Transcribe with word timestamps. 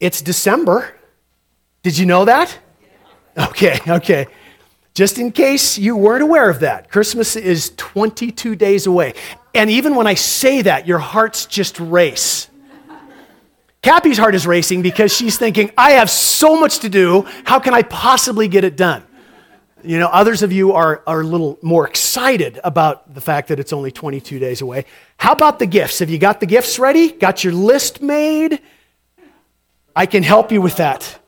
It's 0.00 0.22
December. 0.22 0.94
Did 1.82 1.98
you 1.98 2.06
know 2.06 2.24
that? 2.24 2.58
Okay, 3.36 3.78
okay. 3.86 4.26
Just 4.94 5.18
in 5.18 5.30
case 5.30 5.78
you 5.78 5.96
weren't 5.96 6.22
aware 6.22 6.50
of 6.50 6.60
that, 6.60 6.90
Christmas 6.90 7.36
is 7.36 7.72
22 7.76 8.56
days 8.56 8.86
away. 8.86 9.14
And 9.54 9.70
even 9.70 9.94
when 9.94 10.06
I 10.06 10.14
say 10.14 10.62
that, 10.62 10.86
your 10.86 10.98
hearts 10.98 11.46
just 11.46 11.78
race. 11.78 12.48
Cappy's 13.82 14.18
heart 14.18 14.34
is 14.34 14.46
racing 14.46 14.82
because 14.82 15.14
she's 15.14 15.38
thinking, 15.38 15.70
I 15.78 15.92
have 15.92 16.10
so 16.10 16.58
much 16.58 16.80
to 16.80 16.88
do. 16.88 17.22
How 17.44 17.60
can 17.60 17.72
I 17.72 17.82
possibly 17.82 18.48
get 18.48 18.64
it 18.64 18.76
done? 18.76 19.04
You 19.82 19.98
know, 19.98 20.08
others 20.08 20.42
of 20.42 20.52
you 20.52 20.72
are, 20.72 21.02
are 21.06 21.22
a 21.22 21.24
little 21.24 21.58
more 21.62 21.88
excited 21.88 22.60
about 22.62 23.14
the 23.14 23.22
fact 23.22 23.48
that 23.48 23.58
it's 23.58 23.72
only 23.72 23.90
22 23.90 24.38
days 24.38 24.60
away. 24.60 24.84
How 25.16 25.32
about 25.32 25.58
the 25.58 25.66
gifts? 25.66 26.00
Have 26.00 26.10
you 26.10 26.18
got 26.18 26.40
the 26.40 26.46
gifts 26.46 26.78
ready? 26.78 27.12
Got 27.12 27.42
your 27.42 27.54
list 27.54 28.02
made? 28.02 28.60
I 29.94 30.06
can 30.06 30.22
help 30.22 30.52
you 30.52 30.60
with 30.60 30.76
that. 30.76 31.20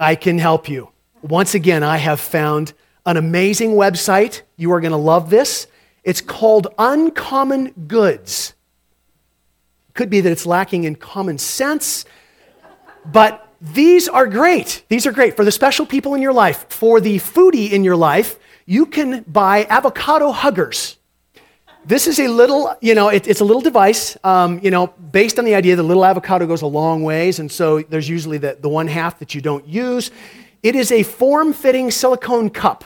I 0.00 0.14
can 0.14 0.38
help 0.38 0.68
you. 0.68 0.90
Once 1.22 1.54
again, 1.54 1.82
I 1.82 1.96
have 1.96 2.20
found 2.20 2.72
an 3.06 3.16
amazing 3.16 3.72
website. 3.72 4.42
You 4.56 4.72
are 4.72 4.80
going 4.80 4.92
to 4.92 4.96
love 4.98 5.30
this. 5.30 5.66
It's 6.04 6.20
called 6.20 6.68
Uncommon 6.78 7.72
Goods. 7.86 8.54
Could 9.94 10.10
be 10.10 10.20
that 10.20 10.30
it's 10.30 10.46
lacking 10.46 10.84
in 10.84 10.94
common 10.94 11.38
sense, 11.38 12.04
but 13.04 13.48
these 13.60 14.08
are 14.08 14.26
great. 14.26 14.84
These 14.88 15.06
are 15.06 15.12
great 15.12 15.34
for 15.34 15.44
the 15.44 15.50
special 15.50 15.86
people 15.86 16.14
in 16.14 16.22
your 16.22 16.32
life. 16.32 16.66
For 16.68 17.00
the 17.00 17.16
foodie 17.16 17.70
in 17.70 17.82
your 17.82 17.96
life, 17.96 18.38
you 18.66 18.86
can 18.86 19.24
buy 19.26 19.66
avocado 19.68 20.30
huggers. 20.30 20.97
This 21.88 22.06
is 22.06 22.20
a 22.20 22.28
little, 22.28 22.76
you 22.82 22.94
know, 22.94 23.08
it, 23.08 23.26
it's 23.26 23.40
a 23.40 23.46
little 23.46 23.62
device, 23.62 24.14
um, 24.22 24.60
you 24.62 24.70
know, 24.70 24.88
based 24.88 25.38
on 25.38 25.46
the 25.46 25.54
idea 25.54 25.74
that 25.74 25.82
little 25.82 26.04
avocado 26.04 26.46
goes 26.46 26.60
a 26.60 26.66
long 26.66 27.02
ways, 27.02 27.38
and 27.38 27.50
so 27.50 27.80
there's 27.80 28.06
usually 28.06 28.36
the, 28.36 28.58
the 28.60 28.68
one 28.68 28.88
half 28.88 29.18
that 29.20 29.34
you 29.34 29.40
don't 29.40 29.66
use. 29.66 30.10
It 30.62 30.76
is 30.76 30.92
a 30.92 31.02
form 31.02 31.54
fitting 31.54 31.90
silicone 31.90 32.50
cup. 32.50 32.84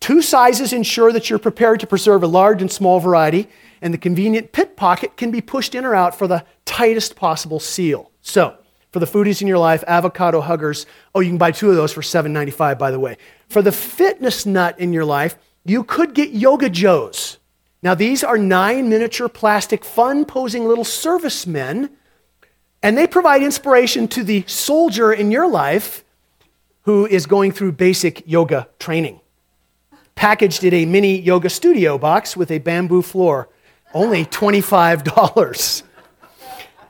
Two 0.00 0.20
sizes 0.20 0.72
ensure 0.72 1.12
that 1.12 1.30
you're 1.30 1.38
prepared 1.38 1.78
to 1.78 1.86
preserve 1.86 2.24
a 2.24 2.26
large 2.26 2.60
and 2.60 2.72
small 2.72 2.98
variety, 2.98 3.46
and 3.82 3.94
the 3.94 3.98
convenient 3.98 4.50
pit 4.50 4.74
pocket 4.74 5.16
can 5.16 5.30
be 5.30 5.40
pushed 5.40 5.76
in 5.76 5.84
or 5.84 5.94
out 5.94 6.18
for 6.18 6.26
the 6.26 6.44
tightest 6.64 7.14
possible 7.14 7.60
seal. 7.60 8.10
So, 8.20 8.56
for 8.90 8.98
the 8.98 9.06
foodies 9.06 9.40
in 9.40 9.46
your 9.46 9.58
life, 9.58 9.84
avocado 9.86 10.40
huggers. 10.40 10.86
Oh, 11.14 11.20
you 11.20 11.28
can 11.28 11.38
buy 11.38 11.52
two 11.52 11.70
of 11.70 11.76
those 11.76 11.92
for 11.92 12.00
$7.95, 12.00 12.80
by 12.80 12.90
the 12.90 12.98
way. 12.98 13.16
For 13.48 13.62
the 13.62 13.70
fitness 13.70 14.44
nut 14.44 14.76
in 14.80 14.92
your 14.92 15.04
life, 15.04 15.38
you 15.64 15.84
could 15.84 16.14
get 16.14 16.30
Yoga 16.30 16.68
Joes. 16.68 17.36
Now, 17.82 17.94
these 17.94 18.22
are 18.22 18.36
nine 18.36 18.88
miniature 18.88 19.28
plastic, 19.28 19.84
fun 19.84 20.24
posing 20.24 20.66
little 20.66 20.84
servicemen, 20.84 21.90
and 22.82 22.96
they 22.96 23.06
provide 23.06 23.42
inspiration 23.42 24.08
to 24.08 24.22
the 24.24 24.44
soldier 24.46 25.12
in 25.12 25.30
your 25.30 25.48
life 25.48 26.04
who 26.82 27.06
is 27.06 27.26
going 27.26 27.52
through 27.52 27.72
basic 27.72 28.22
yoga 28.26 28.68
training. 28.78 29.20
Packaged 30.14 30.64
in 30.64 30.74
a 30.74 30.84
mini 30.84 31.18
yoga 31.18 31.48
studio 31.48 31.96
box 31.96 32.36
with 32.36 32.50
a 32.50 32.58
bamboo 32.58 33.02
floor, 33.02 33.48
only 33.94 34.24
$25. 34.24 35.82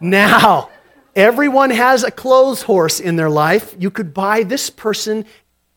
Now, 0.00 0.70
Everyone 1.16 1.70
has 1.70 2.04
a 2.04 2.10
clothes 2.10 2.62
horse 2.62 3.00
in 3.00 3.16
their 3.16 3.30
life. 3.30 3.74
You 3.78 3.90
could 3.90 4.14
buy 4.14 4.44
this 4.44 4.70
person 4.70 5.24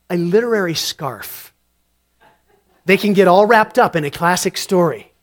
a 0.09 0.15
literary 0.15 0.75
scarf. 0.75 1.52
They 2.85 2.97
can 2.97 3.13
get 3.13 3.27
all 3.27 3.45
wrapped 3.45 3.79
up 3.79 3.95
in 3.95 4.03
a 4.03 4.11
classic 4.11 4.57
story. 4.57 5.13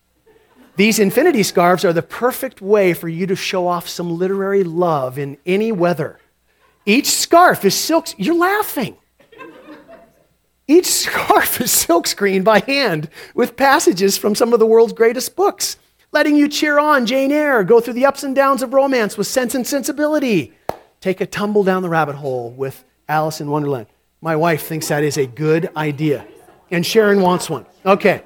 These 0.77 0.99
infinity 0.99 1.43
scarves 1.43 1.85
are 1.85 1.93
the 1.93 2.03
perfect 2.03 2.63
way 2.63 2.95
for 2.95 3.09
you 3.09 3.27
to 3.27 3.37
show 3.37 3.67
off 3.67 3.89
some 3.89 4.19
literary 4.19 4.65
love 4.65 5.19
in 5.19 5.37
any 5.45 5.73
weather. 5.73 6.19
Each 6.87 7.11
scarf 7.11 7.65
is 7.65 7.75
silk. 7.75 8.09
You're 8.17 8.35
laughing. 8.35 8.97
Each 10.67 10.87
scarf 11.05 11.61
is 11.61 11.71
silkscreen 11.71 12.45
by 12.45 12.61
hand 12.61 13.11
with 13.35 13.57
passages 13.57 14.17
from 14.17 14.35
some 14.35 14.53
of 14.53 14.59
the 14.59 14.67
world's 14.67 14.95
greatest 14.95 15.37
books 15.37 15.77
letting 16.13 16.37
you 16.37 16.49
cheer 16.49 16.79
on 16.79 17.07
Jane 17.07 17.33
Eyre, 17.33 17.63
go 17.65 17.81
through 17.81 17.95
the 17.95 18.07
ups 18.07 18.23
and 18.23 18.35
downs 18.35 18.63
of 18.63 18.75
romance 18.75 19.17
with 19.17 19.27
sense 19.27 19.55
and 19.55 19.67
sensibility, 19.67 20.53
take 21.01 21.21
a 21.21 21.27
tumble 21.27 21.63
down 21.63 21.83
the 21.83 21.89
rabbit 21.89 22.17
hole 22.17 22.51
with 22.51 22.85
Alice 23.09 23.41
in 23.41 23.51
Wonderland. 23.51 23.87
My 24.21 24.37
wife 24.37 24.67
thinks 24.67 24.89
that 24.89 25.05
is 25.05 25.17
a 25.17 25.27
good 25.27 25.71
idea, 25.77 26.27
and 26.71 26.85
Sharon 26.85 27.21
wants 27.21 27.51
one. 27.51 27.67
Okay. 27.85 28.23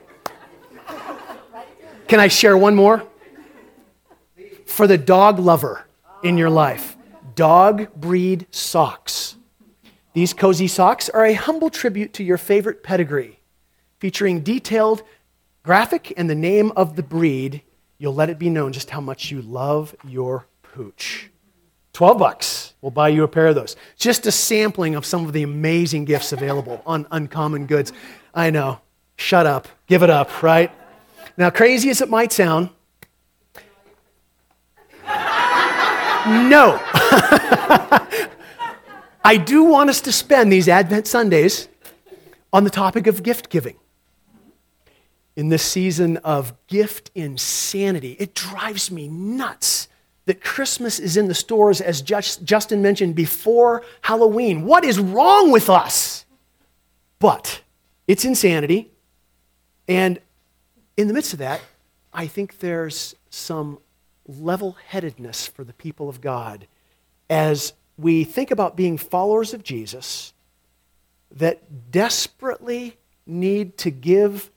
Can 2.08 2.20
I 2.20 2.28
share 2.28 2.56
one 2.56 2.74
more? 2.74 3.02
For 4.66 4.86
the 4.86 4.98
dog 4.98 5.38
lover 5.38 5.86
in 6.22 6.36
your 6.36 6.50
life, 6.50 6.96
dog 7.34 7.92
breed 7.94 8.46
socks. 8.50 9.36
These 10.12 10.32
cozy 10.32 10.68
socks 10.68 11.08
are 11.08 11.24
a 11.24 11.34
humble 11.34 11.70
tribute 11.70 12.12
to 12.14 12.24
your 12.24 12.38
favorite 12.38 12.82
pedigree, 12.82 13.40
featuring 13.98 14.40
detailed 14.40 15.02
graphic 15.62 16.12
and 16.16 16.28
the 16.28 16.34
name 16.34 16.72
of 16.76 16.96
the 16.96 17.02
breed 17.02 17.62
you'll 17.98 18.14
let 18.14 18.30
it 18.30 18.38
be 18.38 18.50
known 18.50 18.72
just 18.72 18.90
how 18.90 19.00
much 19.00 19.30
you 19.30 19.40
love 19.40 19.94
your 20.06 20.46
pooch. 20.62 21.30
12 21.94 22.18
bucks. 22.18 22.74
We'll 22.82 22.90
buy 22.90 23.08
you 23.08 23.22
a 23.22 23.28
pair 23.28 23.46
of 23.46 23.54
those. 23.54 23.76
Just 23.96 24.26
a 24.26 24.32
sampling 24.32 24.94
of 24.94 25.06
some 25.06 25.24
of 25.24 25.32
the 25.32 25.42
amazing 25.42 26.04
gifts 26.04 26.32
available 26.32 26.82
on 26.84 27.06
Uncommon 27.12 27.66
Goods. 27.66 27.92
I 28.34 28.50
know. 28.50 28.80
Shut 29.16 29.46
up. 29.46 29.68
Give 29.86 30.02
it 30.02 30.10
up, 30.10 30.42
right? 30.42 30.70
Now, 31.36 31.50
crazy 31.50 31.90
as 31.90 32.00
it 32.00 32.10
might 32.10 32.32
sound, 32.32 32.70
no. 36.26 36.80
I 39.24 39.36
do 39.44 39.64
want 39.64 39.90
us 39.90 40.00
to 40.02 40.12
spend 40.12 40.50
these 40.50 40.68
Advent 40.68 41.06
Sundays 41.06 41.68
on 42.52 42.64
the 42.64 42.70
topic 42.70 43.06
of 43.06 43.22
gift 43.22 43.50
giving 43.50 43.76
in 45.36 45.48
this 45.48 45.62
season 45.62 46.16
of 46.18 46.54
gift 46.66 47.10
insanity. 47.14 48.16
It 48.18 48.34
drives 48.34 48.90
me 48.90 49.08
nuts 49.08 49.88
that 50.26 50.42
Christmas 50.42 50.98
is 50.98 51.18
in 51.18 51.28
the 51.28 51.34
stores, 51.34 51.80
as 51.82 52.00
Justin 52.00 52.80
mentioned, 52.80 53.14
before 53.14 53.82
Halloween. 54.00 54.64
What 54.64 54.84
is 54.84 54.98
wrong 54.98 55.50
with 55.50 55.68
us? 55.68 56.24
But 57.18 57.60
it's 58.06 58.24
insanity. 58.24 58.90
And 59.88 60.20
in 60.96 61.08
the 61.08 61.14
midst 61.14 61.32
of 61.32 61.38
that, 61.40 61.60
I 62.12 62.26
think 62.26 62.58
there's 62.58 63.14
some 63.30 63.78
level 64.26 64.76
headedness 64.88 65.46
for 65.46 65.64
the 65.64 65.72
people 65.72 66.08
of 66.08 66.20
God 66.20 66.66
as 67.28 67.72
we 67.96 68.24
think 68.24 68.50
about 68.50 68.76
being 68.76 68.96
followers 68.96 69.54
of 69.54 69.62
Jesus 69.62 70.32
that 71.30 71.90
desperately 71.90 72.96
need 73.26 73.76
to 73.78 73.90
give 73.90 74.50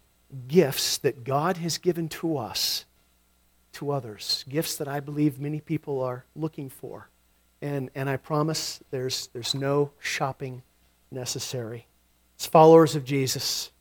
gifts 0.48 0.98
that 1.00 1.24
God 1.24 1.58
has 1.58 1.78
given 1.78 2.10
to 2.10 2.38
us 2.38 2.86
to 3.74 3.92
others, 3.92 4.44
gifts 4.50 4.76
that 4.78 4.88
I 4.88 5.00
believe 5.00 5.40
many 5.40 5.60
people 5.60 6.02
are 6.02 6.26
looking 6.36 6.70
for. 6.70 7.10
And, 7.62 7.90
and 7.96 8.10
I 8.10 8.18
promise 8.18 8.80
there's, 8.92 9.28
there's 9.34 9.56
no 9.56 9.92
shopping 10.00 10.64
necessary. 11.12 11.88
As 12.40 12.46
followers 12.46 12.96
of 12.96 13.04
Jesus, 13.04 13.72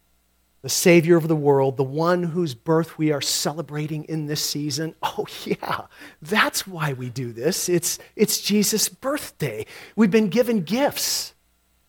the 0.63 0.71
Savior 0.71 1.17
of 1.17 1.29
the 1.29 1.37
world, 1.37 1.77
the 1.77 1.85
one 1.85 2.25
whose 2.25 2.55
birth 2.55 2.99
we 2.99 3.13
are 3.13 3.21
celebrating 3.21 4.05
in 4.05 4.27
this 4.27 4.45
season. 4.45 4.95
Oh, 5.19 5.27
yeah, 5.45 5.83
that's 6.21 6.67
why 6.67 6.93
we 6.93 7.09
do 7.09 7.33
this. 7.33 7.69
It's, 7.69 7.99
it's 8.17 8.41
Jesus' 8.41 8.89
birthday. 8.89 9.65
We've 9.95 10.11
been 10.11 10.29
given 10.29 10.63
gifts 10.63 11.33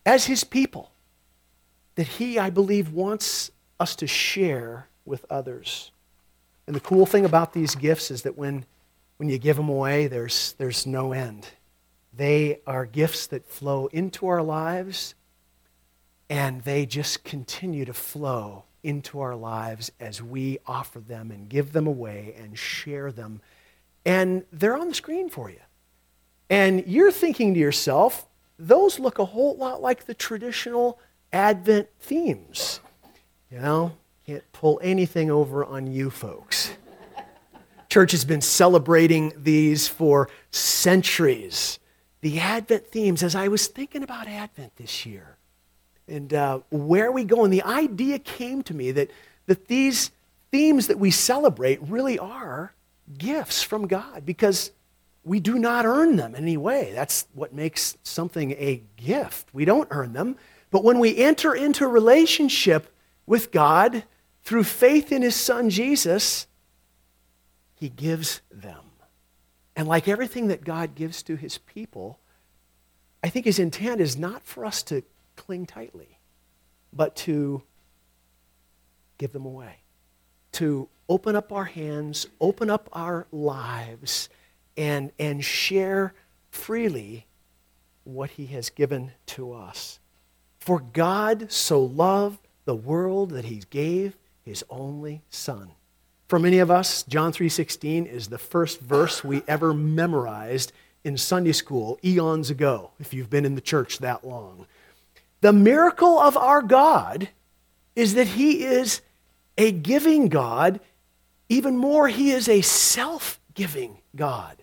as 0.05 0.27
His 0.27 0.43
people 0.43 0.91
that 1.95 2.07
He, 2.07 2.39
I 2.39 2.51
believe, 2.51 2.93
wants 2.93 3.51
us 3.79 3.95
to 3.97 4.07
share 4.07 4.87
with 5.05 5.25
others. 5.29 5.91
And 6.67 6.75
the 6.75 6.81
cool 6.81 7.05
thing 7.05 7.25
about 7.25 7.53
these 7.53 7.75
gifts 7.75 8.11
is 8.11 8.21
that 8.21 8.37
when, 8.37 8.65
when 9.17 9.27
you 9.27 9.39
give 9.39 9.57
them 9.57 9.69
away, 9.69 10.07
there's, 10.07 10.53
there's 10.59 10.85
no 10.85 11.13
end. 11.13 11.47
They 12.13 12.61
are 12.67 12.85
gifts 12.85 13.27
that 13.27 13.49
flow 13.49 13.87
into 13.87 14.27
our 14.27 14.43
lives, 14.43 15.15
and 16.29 16.61
they 16.63 16.85
just 16.85 17.23
continue 17.23 17.85
to 17.85 17.93
flow 17.93 18.65
into 18.83 19.19
our 19.19 19.35
lives 19.35 19.91
as 19.99 20.21
we 20.21 20.59
offer 20.65 20.99
them 20.99 21.31
and 21.31 21.49
give 21.49 21.73
them 21.73 21.87
away 21.87 22.35
and 22.37 22.57
share 22.57 23.11
them. 23.11 23.41
And 24.05 24.45
they're 24.51 24.77
on 24.77 24.89
the 24.89 24.93
screen 24.93 25.29
for 25.29 25.49
you. 25.49 25.59
And 26.49 26.85
you're 26.87 27.11
thinking 27.11 27.53
to 27.53 27.59
yourself, 27.59 28.27
those 28.57 28.99
look 28.99 29.19
a 29.19 29.25
whole 29.25 29.55
lot 29.57 29.81
like 29.81 30.05
the 30.05 30.13
traditional 30.13 30.99
Advent 31.33 31.89
themes. 31.99 32.79
You 33.51 33.59
know, 33.59 33.93
can't 34.25 34.49
pull 34.53 34.79
anything 34.81 35.29
over 35.29 35.63
on 35.63 35.87
you 35.87 36.09
folks. 36.09 36.71
Church 37.89 38.11
has 38.11 38.25
been 38.25 38.41
celebrating 38.41 39.33
these 39.37 39.87
for 39.87 40.29
centuries. 40.51 41.79
The 42.21 42.39
Advent 42.39 42.87
themes, 42.87 43.23
as 43.23 43.35
I 43.35 43.47
was 43.47 43.67
thinking 43.67 44.03
about 44.03 44.27
Advent 44.27 44.75
this 44.75 45.05
year 45.05 45.37
and 46.07 46.33
uh, 46.33 46.59
where 46.69 47.11
we 47.11 47.23
go, 47.23 47.43
and 47.43 47.53
the 47.53 47.63
idea 47.63 48.19
came 48.19 48.61
to 48.63 48.73
me 48.73 48.91
that, 48.91 49.11
that 49.45 49.67
these 49.67 50.11
themes 50.51 50.87
that 50.87 50.99
we 50.99 51.11
celebrate 51.11 51.81
really 51.81 52.17
are 52.17 52.73
gifts 53.17 53.63
from 53.63 53.87
God 53.87 54.25
because 54.25 54.71
we 55.23 55.39
do 55.39 55.59
not 55.59 55.85
earn 55.85 56.15
them 56.15 56.35
in 56.35 56.43
any 56.43 56.57
way. 56.57 56.91
That's 56.93 57.27
what 57.33 57.53
makes 57.53 57.97
something 58.03 58.51
a 58.53 58.81
gift. 58.95 59.53
We 59.53 59.65
don't 59.65 59.89
earn 59.91 60.13
them. 60.13 60.37
But 60.71 60.83
when 60.83 60.99
we 60.99 61.17
enter 61.17 61.53
into 61.53 61.83
a 61.83 61.89
relationship 61.89 62.93
with 63.25 63.51
God 63.51 64.03
through 64.43 64.63
faith 64.63 65.11
in 65.11 65.21
His 65.21 65.35
Son 65.35 65.69
Jesus, 65.69 66.47
He 67.75 67.89
gives 67.89 68.41
them. 68.49 68.83
And 69.75 69.87
like 69.87 70.07
everything 70.07 70.47
that 70.47 70.63
God 70.63 70.95
gives 70.95 71.21
to 71.23 71.35
His 71.35 71.57
people, 71.57 72.19
I 73.21 73.29
think 73.29 73.45
His 73.45 73.59
intent 73.59 73.99
is 73.99 74.17
not 74.17 74.43
for 74.43 74.65
us 74.65 74.81
to 74.83 75.03
cling 75.37 75.65
tightly, 75.65 76.19
but 76.91 77.15
to 77.15 77.63
give 79.17 79.31
them 79.31 79.45
away, 79.45 79.77
to 80.53 80.89
open 81.07 81.35
up 81.35 81.53
our 81.53 81.65
hands, 81.65 82.27
open 82.41 82.69
up 82.69 82.89
our 82.91 83.25
lives, 83.31 84.27
and, 84.75 85.11
and 85.17 85.43
share 85.43 86.13
freely 86.49 87.25
what 88.03 88.31
He 88.31 88.47
has 88.47 88.69
given 88.69 89.11
to 89.27 89.53
us. 89.53 89.99
For 90.59 90.79
God 90.79 91.51
so 91.51 91.81
loved 91.81 92.39
the 92.65 92.75
world 92.75 93.29
that 93.31 93.45
He 93.45 93.63
gave 93.69 94.17
His 94.43 94.63
only 94.69 95.21
Son. 95.29 95.71
For 96.27 96.39
many 96.39 96.59
of 96.59 96.69
us, 96.69 97.03
John 97.03 97.31
3:16 97.31 98.05
is 98.05 98.27
the 98.27 98.37
first 98.37 98.81
verse 98.81 99.23
we 99.23 99.43
ever 99.47 99.73
memorized 99.73 100.73
in 101.05 101.15
Sunday 101.15 101.53
school 101.53 101.97
eons 102.03 102.49
ago, 102.49 102.91
if 102.99 103.13
you've 103.13 103.29
been 103.29 103.45
in 103.45 103.55
the 103.55 103.61
church 103.61 103.99
that 103.99 104.27
long. 104.27 104.67
The 105.41 105.53
miracle 105.53 106.19
of 106.19 106.35
our 106.35 106.61
God 106.61 107.29
is 107.95 108.15
that 108.15 108.27
He 108.27 108.63
is 108.63 109.01
a 109.57 109.71
giving 109.71 110.29
God. 110.29 110.79
Even 111.49 111.77
more, 111.77 112.07
He 112.07 112.31
is 112.31 112.47
a 112.49 112.61
self 112.61 113.39
giving 113.53 113.99
God. 114.15 114.61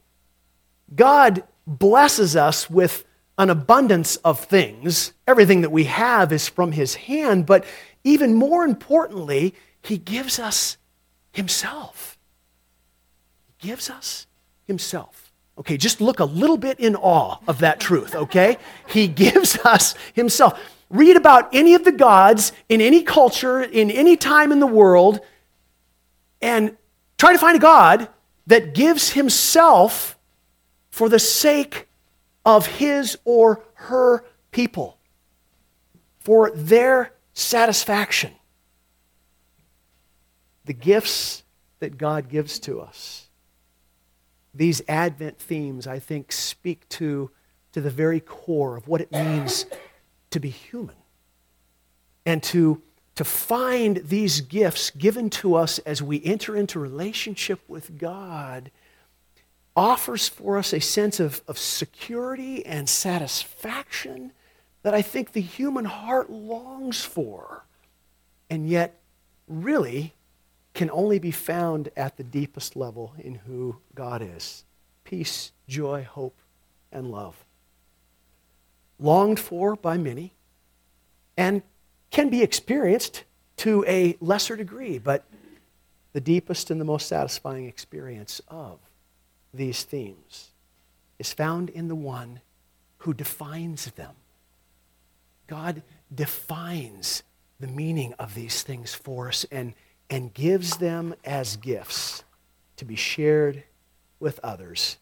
God 0.94 1.44
blesses 1.67 2.37
us 2.37 2.69
with 2.69 3.05
an 3.38 3.50
abundance 3.50 4.17
of 4.17 4.41
things. 4.44 5.12
Everything 5.26 5.62
that 5.62 5.73
we 5.73 5.85
have 5.85 6.32
is 6.32 6.49
from 6.49 6.73
His 6.73 6.94
hand, 6.94 7.47
but 7.47 7.65
even 8.05 8.35
more 8.35 8.65
importantly, 8.65 9.55
He 9.82 9.99
gives 9.99 10.38
us 10.38 10.77
Himself. 11.32 12.19
He 13.47 13.69
gives 13.69 13.91
us 13.91 14.27
Himself. 14.67 15.24
Okay, 15.59 15.77
just 15.77 16.01
look 16.01 16.21
a 16.21 16.25
little 16.25 16.56
bit 16.56 16.81
in 16.81 16.97
awe 16.97 17.39
of 17.47 17.61
that 17.61 17.81
truth, 17.81 18.15
okay? 18.15 18.59
He 18.89 19.09
gives 19.25 19.59
us 19.59 19.95
Himself. 20.15 20.61
Read 20.91 21.17
about 21.17 21.55
any 21.55 21.75
of 21.75 21.85
the 21.85 21.93
gods 21.93 22.53
in 22.69 22.81
any 22.81 23.03
culture, 23.03 23.62
in 23.62 23.91
any 23.91 24.17
time 24.17 24.53
in 24.53 24.61
the 24.61 24.67
world, 24.67 25.21
and 26.43 26.77
try 27.19 27.33
to 27.33 27.39
find 27.39 27.56
a 27.56 27.61
God 27.61 28.09
that 28.47 28.75
gives 28.75 29.11
Himself 29.12 30.19
for 30.95 31.09
the 31.09 31.19
sake 31.19 31.89
of 32.45 32.67
his 32.67 33.19
or 33.25 33.65
her 33.75 34.25
people, 34.53 34.99
for 36.21 36.51
their 36.53 37.12
satisfaction. 37.33 38.33
The 40.67 40.73
gifts 40.73 41.43
that 41.81 41.99
God 41.99 42.29
gives 42.29 42.59
to 42.61 42.81
us. 42.81 43.24
These 44.55 44.83
Advent 44.89 45.39
themes, 45.39 45.87
I 45.87 45.99
think, 45.99 46.31
speak 46.31 46.89
to, 46.91 47.31
to 47.73 47.81
the 47.81 47.91
very 47.91 48.21
core 48.21 48.77
of 48.77 48.87
what 48.87 49.01
it 49.01 49.11
means 49.11 49.67
to 50.31 50.41
be 50.41 50.49
human 50.49 50.95
and 52.25 52.43
to, 52.45 52.81
to 53.17 53.25
find 53.25 53.97
these 53.99 54.41
gifts 54.41 54.91
given 54.91 55.29
to 55.31 55.55
us 55.55 55.79
as 55.81 56.03
we 56.03 56.25
enter 56.25 56.56
into 56.56 56.79
relationship 56.79 57.61
with 57.69 57.99
God 57.99 58.71
offers 59.77 60.29
for 60.29 60.56
us 60.56 60.73
a 60.73 60.81
sense 60.81 61.19
of, 61.19 61.43
of 61.49 61.59
security 61.59 62.65
and 62.65 62.89
satisfaction 62.89 64.33
that 64.83 64.95
I 64.95 65.03
think 65.03 65.33
the 65.33 65.41
human 65.41 65.87
heart 65.87 66.31
longs 66.31 67.05
for, 67.05 67.65
and 68.49 68.69
yet 68.69 69.01
really 69.49 70.15
can 70.75 70.91
only 70.91 71.19
be 71.19 71.31
found 71.31 71.88
at 71.97 72.17
the 72.17 72.25
deepest 72.25 72.76
level 72.76 73.15
in 73.19 73.37
who 73.37 73.76
God 73.94 74.23
is 74.23 74.65
peace, 75.05 75.53
joy, 75.69 76.03
hope, 76.11 76.35
and 76.91 77.11
love. 77.11 77.44
Longed 78.99 79.38
for 79.38 79.76
by 79.76 79.99
many 79.99 80.32
and 81.37 81.62
can 82.11 82.31
be 82.31 82.43
experienced 82.43 83.25
to 83.56 83.85
a 83.87 84.17
lesser 84.21 84.56
degree, 84.56 84.99
but 84.99 85.25
the 86.12 86.21
deepest 86.21 86.71
and 86.71 86.81
the 86.81 86.85
most 86.85 87.06
satisfying 87.06 87.67
experience 87.67 88.41
of 88.49 88.79
these 89.53 89.82
themes 89.82 90.50
is 91.19 91.32
found 91.32 91.70
in 91.70 91.88
the 91.88 91.94
one 91.94 92.41
who 92.99 93.12
defines 93.12 93.91
them. 93.93 94.15
God 95.47 95.82
defines 96.12 97.23
the 97.61 97.67
meaning 97.67 98.15
of 98.19 98.35
these 98.35 98.62
things 98.62 98.94
for 98.94 99.29
us 99.29 99.44
and, 99.53 99.75
and 100.11 100.33
gives 100.35 100.79
them 100.79 101.15
as 101.25 101.56
gifts 101.56 102.25
to 102.77 102.85
be 102.85 102.97
shared 102.97 103.65
with 104.21 104.41
others. 104.43 104.99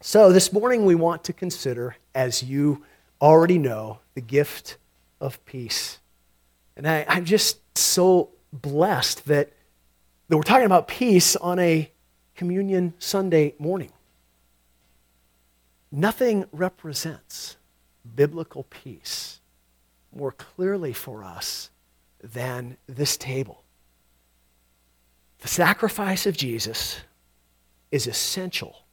So, 0.00 0.32
this 0.32 0.52
morning 0.52 0.84
we 0.84 0.94
want 0.94 1.24
to 1.24 1.32
consider, 1.32 1.96
as 2.14 2.42
you 2.42 2.84
already 3.20 3.58
know, 3.58 3.98
the 4.14 4.20
gift 4.20 4.78
of 5.20 5.44
peace. 5.44 5.98
And 6.76 6.88
I, 6.88 7.04
I'm 7.08 7.24
just 7.24 7.58
so 7.76 8.30
blessed 8.52 9.26
that, 9.26 9.52
that 10.28 10.36
we're 10.36 10.42
talking 10.42 10.66
about 10.66 10.86
peace 10.86 11.34
on 11.36 11.58
a 11.58 11.90
Communion 12.36 12.94
Sunday 13.00 13.54
morning. 13.58 13.90
Nothing 15.90 16.44
represents 16.52 17.56
biblical 18.14 18.64
peace 18.64 19.40
more 20.14 20.32
clearly 20.32 20.92
for 20.92 21.24
us 21.24 21.70
than 22.22 22.76
this 22.86 23.16
table. 23.16 23.64
The 25.40 25.48
sacrifice 25.48 26.26
of 26.26 26.36
Jesus 26.36 27.00
is 27.90 28.06
essential 28.06 28.84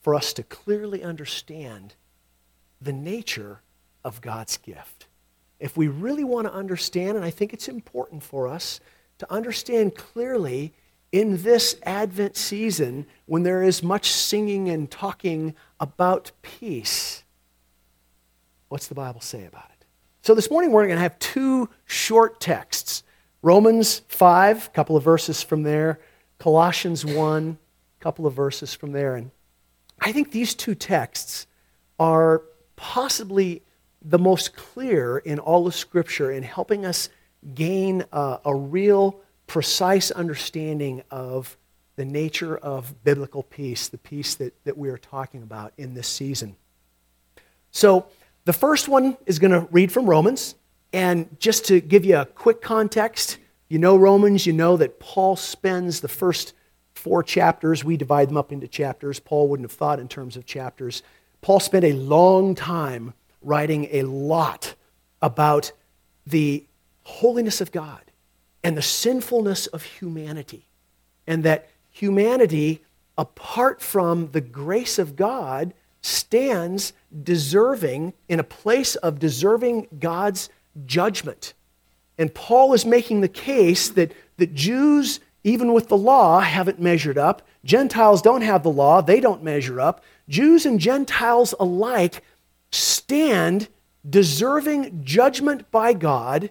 for 0.00 0.14
us 0.14 0.32
to 0.34 0.42
clearly 0.42 1.02
understand 1.02 1.94
the 2.80 2.92
nature 2.92 3.60
of 4.04 4.20
God's 4.20 4.56
gift. 4.56 5.06
If 5.60 5.76
we 5.76 5.88
really 5.88 6.24
want 6.24 6.46
to 6.46 6.52
understand, 6.52 7.16
and 7.16 7.24
I 7.24 7.30
think 7.30 7.52
it's 7.52 7.68
important 7.68 8.22
for 8.22 8.48
us 8.48 8.80
to 9.18 9.32
understand 9.32 9.94
clearly 9.94 10.72
in 11.12 11.42
this 11.42 11.76
Advent 11.84 12.36
season, 12.36 13.06
when 13.26 13.42
there 13.42 13.62
is 13.62 13.82
much 13.82 14.10
singing 14.10 14.68
and 14.68 14.90
talking 14.90 15.54
about 15.78 16.32
peace, 16.42 17.22
what's 18.68 18.88
the 18.88 18.94
Bible 18.94 19.20
say 19.20 19.44
about 19.44 19.70
it? 19.78 19.84
So 20.22 20.34
this 20.34 20.50
morning 20.50 20.72
we're 20.72 20.86
going 20.86 20.96
to 20.96 21.02
have 21.02 21.18
two 21.18 21.68
short 21.84 22.40
texts 22.40 23.04
Romans 23.42 24.02
5, 24.06 24.68
a 24.68 24.70
couple 24.70 24.96
of 24.96 25.02
verses 25.02 25.42
from 25.42 25.64
there, 25.64 25.98
Colossians 26.38 27.04
1, 27.04 27.58
a 28.00 28.02
couple 28.02 28.24
of 28.24 28.34
verses 28.34 28.72
from 28.72 28.92
there. 28.92 29.16
And 29.16 29.32
I 30.00 30.12
think 30.12 30.30
these 30.30 30.54
two 30.54 30.76
texts 30.76 31.48
are 31.98 32.42
possibly 32.76 33.62
the 34.00 34.18
most 34.18 34.54
clear 34.54 35.18
in 35.18 35.40
all 35.40 35.66
of 35.66 35.74
Scripture 35.74 36.30
in 36.30 36.44
helping 36.44 36.86
us 36.86 37.08
gain 37.54 38.04
a, 38.12 38.38
a 38.44 38.54
real 38.54 39.20
precise 39.48 40.12
understanding 40.12 41.02
of 41.10 41.56
the 41.96 42.04
nature 42.04 42.56
of 42.56 43.04
biblical 43.04 43.42
peace, 43.42 43.88
the 43.88 43.98
peace 43.98 44.36
that, 44.36 44.54
that 44.64 44.78
we 44.78 44.88
are 44.88 44.98
talking 44.98 45.42
about 45.42 45.72
in 45.76 45.94
this 45.94 46.08
season. 46.08 46.56
So, 47.70 48.06
the 48.44 48.52
first 48.52 48.88
one 48.88 49.16
is 49.24 49.38
going 49.38 49.52
to 49.52 49.68
read 49.70 49.92
from 49.92 50.06
Romans. 50.06 50.56
And 50.92 51.36
just 51.40 51.64
to 51.66 51.80
give 51.80 52.04
you 52.04 52.18
a 52.18 52.26
quick 52.26 52.60
context, 52.60 53.38
you 53.68 53.78
know 53.78 53.96
Romans, 53.96 54.46
you 54.46 54.52
know 54.52 54.76
that 54.76 55.00
Paul 55.00 55.36
spends 55.36 56.00
the 56.00 56.08
first 56.08 56.52
four 56.94 57.22
chapters, 57.22 57.84
we 57.84 57.96
divide 57.96 58.28
them 58.28 58.36
up 58.36 58.52
into 58.52 58.68
chapters. 58.68 59.18
Paul 59.18 59.48
wouldn't 59.48 59.68
have 59.68 59.76
thought 59.76 59.98
in 59.98 60.08
terms 60.08 60.36
of 60.36 60.46
chapters. 60.46 61.02
Paul 61.40 61.58
spent 61.58 61.84
a 61.84 61.94
long 61.94 62.54
time 62.54 63.14
writing 63.40 63.88
a 63.90 64.02
lot 64.02 64.74
about 65.20 65.72
the 66.26 66.64
holiness 67.02 67.60
of 67.60 67.72
God 67.72 68.02
and 68.62 68.76
the 68.76 68.82
sinfulness 68.82 69.66
of 69.68 69.82
humanity. 69.82 70.68
And 71.26 71.42
that 71.44 71.68
humanity, 71.90 72.82
apart 73.18 73.80
from 73.80 74.30
the 74.30 74.40
grace 74.40 74.98
of 74.98 75.16
God, 75.16 75.74
stands 76.02 76.92
deserving, 77.22 78.12
in 78.28 78.38
a 78.38 78.44
place 78.44 78.96
of 78.96 79.18
deserving 79.18 79.88
God's 79.98 80.48
judgment. 80.86 81.54
And 82.18 82.34
Paul 82.34 82.72
is 82.74 82.84
making 82.84 83.20
the 83.20 83.28
case 83.28 83.88
that, 83.90 84.12
that 84.36 84.54
Jews, 84.54 85.20
even 85.44 85.72
with 85.72 85.88
the 85.88 85.96
law, 85.96 86.40
haven't 86.40 86.80
measured 86.80 87.18
up. 87.18 87.42
Gentiles 87.64 88.22
don't 88.22 88.42
have 88.42 88.62
the 88.62 88.70
law, 88.70 89.00
they 89.00 89.20
don't 89.20 89.42
measure 89.42 89.80
up. 89.80 90.02
Jews 90.28 90.66
and 90.66 90.80
Gentiles 90.80 91.54
alike 91.58 92.22
stand 92.70 93.68
deserving 94.08 95.04
judgment 95.04 95.70
by 95.70 95.92
God 95.92 96.50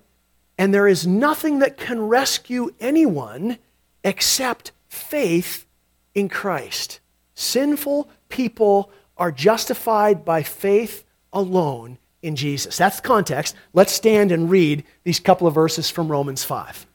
and 0.62 0.72
there 0.72 0.88
is 0.88 1.08
nothing 1.08 1.58
that 1.58 1.76
can 1.76 2.00
rescue 2.02 2.70
anyone 2.80 3.58
except 4.04 4.72
faith 4.90 5.66
in 6.14 6.30
Christ. 6.30 7.00
Sinful, 7.34 8.08
people 8.30 8.92
are 9.18 9.32
justified 9.32 10.24
by 10.24 10.44
faith 10.44 11.04
alone 11.34 11.98
in 12.22 12.36
Jesus. 12.36 12.78
That's 12.78 12.98
the 13.00 13.08
context. 13.08 13.56
Let's 13.74 13.92
stand 13.92 14.32
and 14.32 14.50
read 14.50 14.84
these 15.04 15.20
couple 15.20 15.48
of 15.48 15.54
verses 15.54 15.90
from 15.90 16.12
Romans 16.12 16.44
5. 16.44 16.86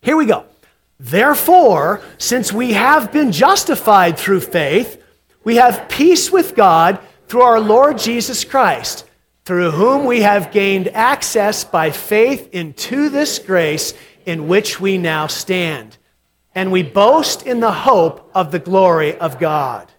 Here 0.00 0.16
we 0.16 0.26
go. 0.26 0.46
Therefore, 0.98 2.00
since 2.18 2.52
we 2.52 2.72
have 2.72 3.12
been 3.12 3.32
justified 3.32 4.18
through 4.18 4.40
faith, 4.40 5.02
we 5.44 5.56
have 5.56 5.88
peace 5.88 6.30
with 6.30 6.54
God 6.54 6.98
through 7.28 7.42
our 7.42 7.60
Lord 7.60 7.98
Jesus 7.98 8.44
Christ, 8.44 9.04
through 9.44 9.72
whom 9.72 10.04
we 10.04 10.22
have 10.22 10.52
gained 10.52 10.88
access 10.88 11.64
by 11.64 11.90
faith 11.90 12.48
into 12.52 13.08
this 13.08 13.38
grace 13.38 13.94
in 14.26 14.48
which 14.48 14.80
we 14.80 14.98
now 14.98 15.26
stand. 15.26 15.96
And 16.54 16.70
we 16.70 16.82
boast 16.82 17.46
in 17.46 17.60
the 17.60 17.72
hope 17.72 18.30
of 18.34 18.52
the 18.52 18.58
glory 18.58 19.16
of 19.18 19.38
God. 19.38 19.90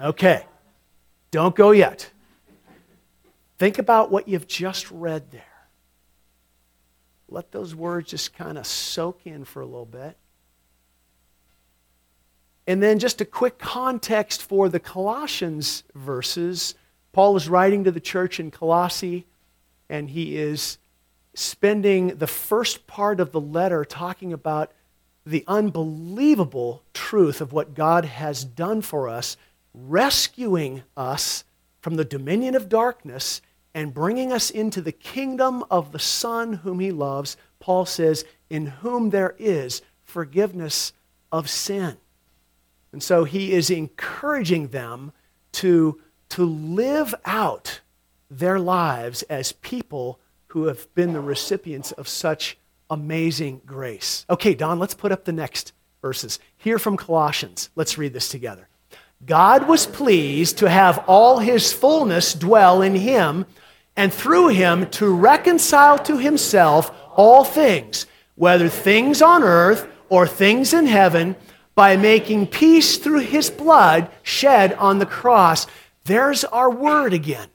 Okay, 0.00 0.44
don't 1.30 1.54
go 1.54 1.70
yet. 1.70 2.10
Think 3.58 3.78
about 3.78 4.10
what 4.10 4.26
you've 4.26 4.48
just 4.48 4.90
read 4.90 5.30
there. 5.30 5.42
Let 7.28 7.52
those 7.52 7.74
words 7.74 8.10
just 8.10 8.34
kind 8.34 8.58
of 8.58 8.66
soak 8.66 9.20
in 9.26 9.44
for 9.44 9.62
a 9.62 9.66
little 9.66 9.86
bit. 9.86 10.16
And 12.66 12.82
then 12.82 12.98
just 12.98 13.20
a 13.20 13.24
quick 13.24 13.58
context 13.58 14.42
for 14.42 14.68
the 14.68 14.80
Colossians 14.80 15.84
verses. 15.94 16.74
Paul 17.12 17.36
is 17.36 17.48
writing 17.48 17.84
to 17.84 17.90
the 17.90 18.00
church 18.00 18.38
in 18.38 18.50
Colossae, 18.50 19.26
and 19.88 20.10
he 20.10 20.36
is 20.36 20.78
spending 21.34 22.08
the 22.08 22.26
first 22.26 22.86
part 22.86 23.20
of 23.20 23.32
the 23.32 23.40
letter 23.40 23.84
talking 23.84 24.32
about 24.32 24.72
the 25.24 25.44
unbelievable 25.46 26.82
truth 26.94 27.40
of 27.40 27.52
what 27.52 27.74
God 27.74 28.04
has 28.04 28.44
done 28.44 28.82
for 28.82 29.08
us, 29.08 29.36
rescuing 29.74 30.82
us 30.96 31.44
from 31.80 31.96
the 31.96 32.04
dominion 32.04 32.54
of 32.54 32.68
darkness 32.68 33.42
and 33.74 33.94
bringing 33.94 34.32
us 34.32 34.50
into 34.50 34.80
the 34.80 34.92
kingdom 34.92 35.64
of 35.70 35.92
the 35.92 35.98
Son 35.98 36.54
whom 36.54 36.80
he 36.80 36.92
loves. 36.92 37.36
Paul 37.58 37.86
says, 37.86 38.24
In 38.50 38.66
whom 38.66 39.10
there 39.10 39.34
is 39.38 39.82
forgiveness 40.04 40.92
of 41.30 41.48
sin. 41.48 41.96
And 42.92 43.02
so 43.02 43.24
he 43.24 43.52
is 43.52 43.70
encouraging 43.70 44.68
them 44.68 45.12
to, 45.52 46.00
to 46.30 46.44
live 46.44 47.14
out 47.24 47.80
their 48.30 48.58
lives 48.58 49.22
as 49.24 49.52
people 49.52 50.18
who 50.48 50.66
have 50.66 50.92
been 50.94 51.14
the 51.14 51.20
recipients 51.20 51.92
of 51.92 52.06
such 52.06 52.58
amazing 52.90 53.62
grace. 53.64 54.26
Okay, 54.28 54.54
Don, 54.54 54.78
let's 54.78 54.94
put 54.94 55.12
up 55.12 55.24
the 55.24 55.32
next 55.32 55.72
verses. 56.02 56.38
Here 56.58 56.78
from 56.78 56.98
Colossians. 56.98 57.70
Let's 57.74 57.96
read 57.96 58.12
this 58.12 58.28
together. 58.28 58.68
God 59.24 59.68
was 59.68 59.86
pleased 59.86 60.58
to 60.58 60.68
have 60.68 61.04
all 61.06 61.38
his 61.38 61.72
fullness 61.72 62.34
dwell 62.34 62.82
in 62.82 62.96
him, 62.96 63.46
and 63.96 64.12
through 64.12 64.48
him 64.48 64.88
to 64.90 65.14
reconcile 65.14 65.98
to 66.00 66.16
himself 66.16 66.90
all 67.14 67.44
things, 67.44 68.06
whether 68.34 68.68
things 68.68 69.22
on 69.22 69.42
earth 69.42 69.86
or 70.08 70.26
things 70.26 70.72
in 70.72 70.86
heaven, 70.86 71.36
by 71.74 71.96
making 71.96 72.48
peace 72.48 72.98
through 72.98 73.20
his 73.20 73.48
blood 73.48 74.10
shed 74.22 74.72
on 74.74 74.98
the 74.98 75.06
cross. 75.06 75.66
There's 76.04 76.44
our 76.44 76.70
word 76.70 77.14
again 77.14 77.48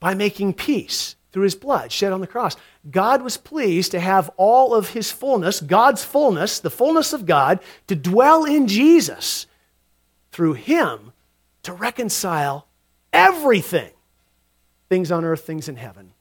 by 0.00 0.14
making 0.14 0.54
peace 0.54 1.16
through 1.32 1.44
his 1.44 1.54
blood 1.54 1.90
shed 1.90 2.12
on 2.12 2.20
the 2.20 2.26
cross. 2.26 2.56
God 2.90 3.22
was 3.22 3.36
pleased 3.36 3.92
to 3.92 4.00
have 4.00 4.30
all 4.36 4.74
of 4.74 4.90
his 4.90 5.10
fullness, 5.10 5.60
God's 5.60 6.04
fullness, 6.04 6.60
the 6.60 6.70
fullness 6.70 7.12
of 7.12 7.26
God, 7.26 7.60
to 7.86 7.96
dwell 7.96 8.44
in 8.44 8.68
Jesus 8.68 9.46
through 10.30 10.52
him 10.52 11.12
to 11.64 11.72
reconcile 11.72 12.66
everything, 13.12 13.90
things 14.88 15.10
on 15.10 15.24
earth, 15.24 15.42
things 15.42 15.68
in 15.68 15.76
heaven, 15.76 16.12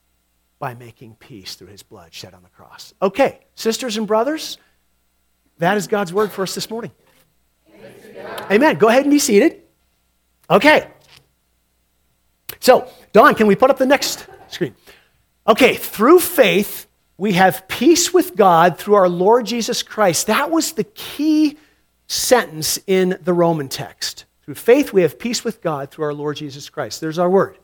by 0.59 0.73
making 0.73 1.15
peace 1.15 1.55
through 1.55 1.67
his 1.67 1.83
blood 1.83 2.13
shed 2.13 2.33
on 2.33 2.43
the 2.43 2.49
cross. 2.49 2.93
Okay, 3.01 3.39
sisters 3.55 3.97
and 3.97 4.07
brothers, 4.07 4.57
that 5.59 5.77
is 5.77 5.87
God's 5.87 6.13
word 6.13 6.31
for 6.31 6.43
us 6.43 6.55
this 6.55 6.69
morning. 6.69 6.91
Amen. 8.49 8.77
Go 8.77 8.87
ahead 8.87 9.03
and 9.03 9.11
be 9.11 9.19
seated. 9.19 9.61
Okay. 10.49 10.87
So, 12.59 12.87
Don, 13.11 13.35
can 13.35 13.47
we 13.47 13.55
put 13.55 13.69
up 13.69 13.77
the 13.77 13.85
next 13.85 14.27
screen? 14.47 14.75
Okay, 15.47 15.75
through 15.75 16.19
faith, 16.19 16.87
we 17.17 17.33
have 17.33 17.67
peace 17.67 18.13
with 18.13 18.35
God 18.35 18.77
through 18.77 18.95
our 18.95 19.09
Lord 19.09 19.45
Jesus 19.45 19.83
Christ. 19.83 20.27
That 20.27 20.49
was 20.49 20.71
the 20.73 20.85
key 20.85 21.57
sentence 22.07 22.79
in 22.87 23.17
the 23.21 23.33
Roman 23.33 23.67
text. 23.67 24.25
Through 24.43 24.55
faith, 24.55 24.91
we 24.91 25.03
have 25.03 25.19
peace 25.19 25.43
with 25.43 25.61
God 25.61 25.89
through 25.89 26.05
our 26.05 26.13
Lord 26.13 26.37
Jesus 26.37 26.69
Christ. 26.69 26.99
There's 26.99 27.19
our 27.19 27.29
word. 27.29 27.57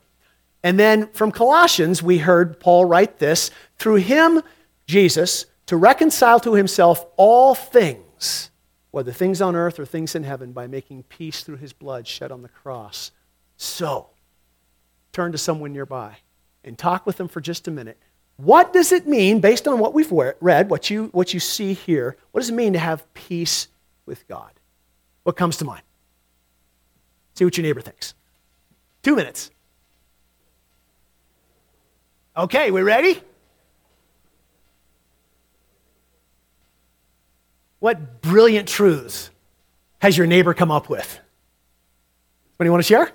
And 0.64 0.80
then 0.80 1.08
from 1.08 1.32
Colossians, 1.32 2.04
we 2.04 2.18
heard 2.18 2.60
Paul 2.60 2.86
write 2.86 3.20
this 3.20 3.52
through 3.78 3.96
him, 3.96 4.42
Jesus, 4.88 5.46
to 5.68 5.78
reconcile 5.78 6.40
to 6.42 6.54
himself 6.54 7.06
all 7.16 7.54
things, 7.54 8.50
whether 8.92 9.12
things 9.12 9.42
on 9.42 9.56
earth 9.56 9.80
or 9.80 9.86
things 9.86 10.16
in 10.16 10.24
heaven, 10.24 10.52
by 10.52 10.68
making 10.68 11.04
peace 11.04 11.44
through 11.44 11.58
his 11.58 11.74
blood 11.74 12.08
shed 12.08 12.32
on 12.32 12.42
the 12.42 12.50
cross. 12.50 13.12
So, 13.58 14.08
turn 15.12 15.32
to 15.32 15.38
someone 15.38 15.74
nearby 15.74 16.18
and 16.64 16.78
talk 16.78 17.06
with 17.06 17.18
them 17.18 17.28
for 17.28 17.42
just 17.42 17.68
a 17.68 17.72
minute. 17.72 17.98
What 18.38 18.72
does 18.72 18.94
it 18.94 19.06
mean, 19.06 19.42
based 19.42 19.68
on 19.68 19.80
what 19.80 19.94
we've 19.94 20.12
read, 20.12 20.70
what 20.70 20.90
you, 20.90 21.08
what 21.08 21.34
you 21.34 21.42
see 21.42 21.74
here, 21.74 22.16
what 22.32 22.40
does 22.40 22.50
it 22.50 22.56
mean 22.56 22.74
to 22.74 22.80
have 22.80 23.14
peace 23.14 23.68
with 24.06 24.26
God? 24.28 24.52
What 25.24 25.36
comes 25.36 25.58
to 25.58 25.66
mind? 25.66 25.82
See 27.40 27.46
what 27.46 27.56
your 27.56 27.64
neighbor 27.64 27.80
thinks. 27.80 28.16
Two 29.02 29.16
minutes. 29.16 29.50
Okay, 32.36 32.70
we 32.70 32.82
ready? 32.82 33.24
What 37.80 38.22
brilliant 38.22 38.68
truths 38.68 39.30
has 40.00 40.18
your 40.18 40.28
neighbor 40.28 40.54
come 40.54 40.70
up 40.70 40.90
with? 40.90 41.18
What 42.58 42.66
do 42.66 42.68
you 42.68 42.72
want 42.74 42.84
to 42.84 42.88
share? 42.88 43.14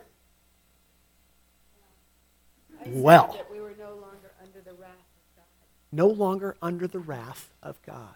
well. 2.87 3.35
That 3.35 3.53
we 3.53 3.61
were 3.61 3.75
no 3.79 3.91
longer 3.91 4.33
under 4.41 4.63
the 4.65 4.73
wrath 4.73 5.05
of 5.37 5.37
God. 5.37 5.45
No 5.93 6.07
longer 6.07 6.57
under 6.63 6.87
the 6.87 6.99
wrath 6.99 7.51
of 7.63 7.77
God. 7.83 8.15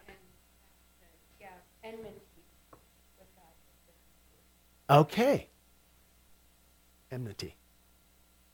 Yeah, 1.38 1.49
enmity 1.85 2.23
with 3.19 3.29
God. 4.88 5.00
Okay. 5.00 5.49
Enmity 7.11 7.57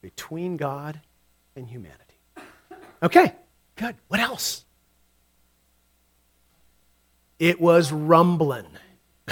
between 0.00 0.56
God 0.56 1.00
and 1.56 1.66
humanity. 1.66 2.00
Okay, 3.02 3.32
good. 3.76 3.96
What 4.08 4.20
else? 4.20 4.64
It 7.38 7.61
was 7.61 7.92
rumbling. 7.92 8.66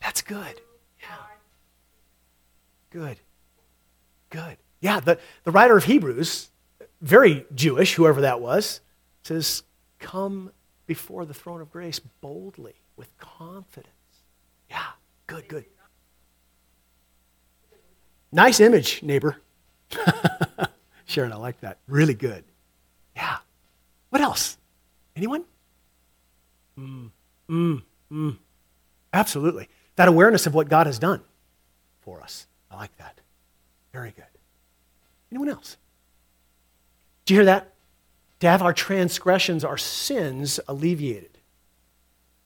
That's 0.00 0.22
good. 0.22 0.60
Yeah. 1.00 1.06
Good. 2.90 3.18
Good. 4.30 4.56
Yeah, 4.80 5.00
the, 5.00 5.18
the 5.44 5.50
writer 5.50 5.76
of 5.76 5.84
Hebrews, 5.84 6.50
very 7.00 7.46
Jewish, 7.54 7.94
whoever 7.94 8.20
that 8.22 8.40
was, 8.40 8.80
says, 9.22 9.62
Come 9.98 10.52
before 10.86 11.24
the 11.24 11.34
throne 11.34 11.60
of 11.60 11.70
grace 11.70 11.98
boldly, 11.98 12.74
with 12.96 13.16
confidence. 13.18 13.88
Yeah, 14.68 14.82
good, 15.26 15.48
good. 15.48 15.64
Nice 18.34 18.58
image, 18.58 19.00
neighbor. 19.00 19.36
Sharon, 21.04 21.30
I 21.30 21.36
like 21.36 21.60
that. 21.60 21.78
Really 21.86 22.14
good. 22.14 22.42
Yeah. 23.14 23.36
What 24.10 24.20
else? 24.20 24.58
Anyone? 25.14 25.44
Mm, 26.76 27.10
mm, 27.48 27.82
mm. 28.10 28.36
Absolutely. 29.12 29.68
That 29.94 30.08
awareness 30.08 30.48
of 30.48 30.54
what 30.54 30.68
God 30.68 30.88
has 30.88 30.98
done 30.98 31.20
for 32.00 32.20
us. 32.20 32.48
I 32.72 32.74
like 32.74 32.96
that. 32.96 33.20
Very 33.92 34.10
good. 34.10 34.24
Anyone 35.30 35.50
else? 35.50 35.76
Do 37.26 37.34
you 37.34 37.38
hear 37.38 37.46
that? 37.46 37.72
To 38.40 38.48
have 38.48 38.62
our 38.62 38.72
transgressions, 38.72 39.64
our 39.64 39.78
sins 39.78 40.58
alleviated 40.66 41.38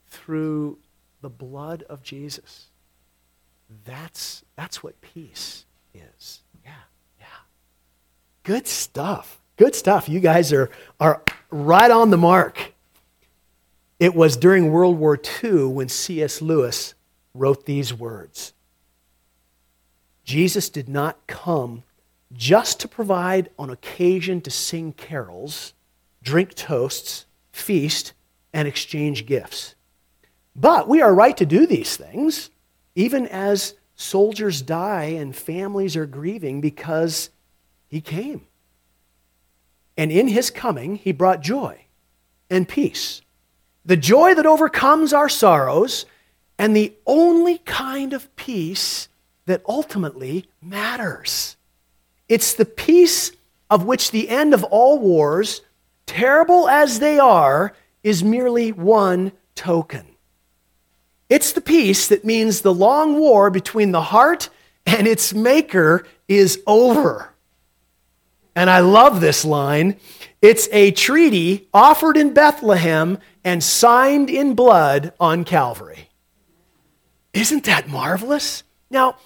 through 0.09 0.81
the 1.23 1.31
blood 1.31 1.83
of 1.85 2.03
Jesus. 2.03 2.67
That's, 3.87 4.45
that's 4.55 4.83
what 4.83 5.01
peace 5.01 5.65
is. 5.95 6.41
Yeah, 6.65 6.71
yeah. 7.19 7.27
Good 8.43 8.67
stuff. 8.67 9.41
Good 9.57 9.75
stuff. 9.75 10.09
You 10.09 10.21
guys 10.21 10.53
are, 10.53 10.71
are 11.01 11.23
right 11.51 11.91
on 11.91 12.11
the 12.11 12.17
mark. 12.17 12.75
It 13.99 14.15
was 14.15 14.37
during 14.37 14.71
World 14.71 14.99
War 14.99 15.19
II 15.43 15.65
when 15.65 15.89
C.S. 15.89 16.41
Lewis 16.41 16.95
wrote 17.35 17.67
these 17.67 17.93
words 17.93 18.53
Jesus 20.25 20.69
did 20.69 20.89
not 20.89 21.27
come 21.27 21.85
just 22.33 22.81
to 22.81 22.89
provide 22.89 23.49
on 23.59 23.71
occasion 23.71 24.41
to 24.43 24.51
sing 24.51 24.93
carols, 24.93 25.73
drink 26.23 26.55
toasts, 26.55 27.25
feast, 27.51 28.13
and 28.53 28.69
exchange 28.69 29.25
gifts. 29.25 29.75
But 30.55 30.89
we 30.89 31.01
are 31.01 31.15
right 31.15 31.37
to 31.37 31.47
do 31.47 31.67
these 31.67 31.97
things, 31.97 32.51
even 32.95 33.27
as 33.27 33.75
soldiers 33.99 34.63
die 34.63 35.17
and 35.19 35.37
families 35.37 35.97
are 35.97 36.07
grieving 36.07 36.63
because 36.63 37.29
he 37.89 38.01
came. 38.01 38.47
And 39.97 40.11
in 40.11 40.29
his 40.29 40.51
coming, 40.51 40.97
he 40.97 41.13
brought 41.13 41.43
joy 41.43 41.85
and 42.49 42.67
peace. 42.69 43.21
The 43.85 43.97
joy 43.97 44.35
that 44.35 44.47
overcomes 44.47 45.13
our 45.13 45.29
sorrows, 45.29 46.07
and 46.59 46.75
the 46.75 46.95
only 47.07 47.59
kind 47.59 48.13
of 48.13 48.35
peace 48.37 49.09
that 49.47 49.63
ultimately 49.67 50.47
matters. 50.63 51.57
It's 52.29 52.55
the 52.55 52.65
peace 52.65 53.33
of 53.71 53.85
which 53.85 54.11
the 54.11 54.29
end 54.29 54.55
of 54.55 54.65
all 54.65 54.99
wars, 54.99 55.63
terrible 56.07 56.69
as 56.69 57.01
they 57.01 57.19
are, 57.19 57.75
is 58.03 58.23
merely 58.23 58.73
one 58.73 59.33
token. 59.55 60.08
It's 61.29 61.53
the 61.53 61.61
peace 61.61 62.09
that 62.09 62.25
means 62.25 62.61
the 62.61 62.73
long 62.73 63.19
war 63.19 63.51
between 63.51 63.93
the 63.93 64.03
heart 64.03 64.49
and 64.87 65.07
its 65.07 65.35
maker 65.35 66.07
is 66.27 66.63
over. 66.67 67.35
And 68.55 68.69
I 68.69 68.81
love 68.81 69.21
this 69.21 69.45
line. 69.45 69.97
It's 70.41 70.69
a 70.73 70.91
treaty 70.91 71.69
offered 71.73 72.17
in 72.17 72.33
Bethlehem 72.33 73.19
and 73.45 73.63
signed 73.63 74.31
in 74.31 74.55
blood 74.55 75.13
on 75.21 75.45
Calvary. 75.45 76.09
Isn't 77.33 77.65
that 77.65 77.89
marvelous? 77.89 78.63
Now, 78.91 79.17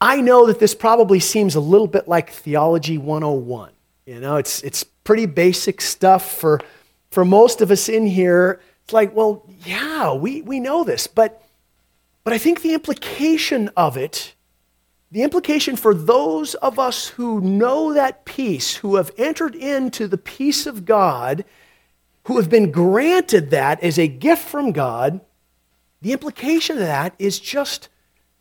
I 0.00 0.20
know 0.20 0.46
that 0.46 0.60
this 0.60 0.74
probably 0.74 1.20
seems 1.20 1.54
a 1.54 1.60
little 1.60 1.88
bit 1.88 2.06
like 2.06 2.30
Theology 2.30 2.98
101. 2.98 3.72
You 4.06 4.20
know, 4.20 4.36
it's, 4.36 4.62
it's 4.62 4.84
pretty 4.84 5.26
basic 5.26 5.80
stuff 5.80 6.32
for, 6.32 6.60
for 7.10 7.24
most 7.24 7.60
of 7.60 7.70
us 7.70 7.88
in 7.88 8.06
here. 8.06 8.60
It's 8.88 8.94
like, 8.94 9.14
well, 9.14 9.44
yeah, 9.66 10.14
we, 10.14 10.40
we 10.40 10.60
know 10.60 10.82
this, 10.82 11.06
but, 11.06 11.42
but 12.24 12.32
I 12.32 12.38
think 12.38 12.62
the 12.62 12.72
implication 12.72 13.68
of 13.76 13.98
it, 13.98 14.32
the 15.12 15.22
implication 15.22 15.76
for 15.76 15.92
those 15.92 16.54
of 16.54 16.78
us 16.78 17.08
who 17.08 17.38
know 17.42 17.92
that 17.92 18.24
peace, 18.24 18.76
who 18.76 18.96
have 18.96 19.10
entered 19.18 19.54
into 19.54 20.08
the 20.08 20.16
peace 20.16 20.66
of 20.66 20.86
God, 20.86 21.44
who 22.24 22.38
have 22.38 22.48
been 22.48 22.70
granted 22.70 23.50
that 23.50 23.82
as 23.82 23.98
a 23.98 24.08
gift 24.08 24.48
from 24.48 24.72
God, 24.72 25.20
the 26.00 26.14
implication 26.14 26.76
of 26.78 26.82
that 26.82 27.12
is 27.18 27.38
just 27.38 27.90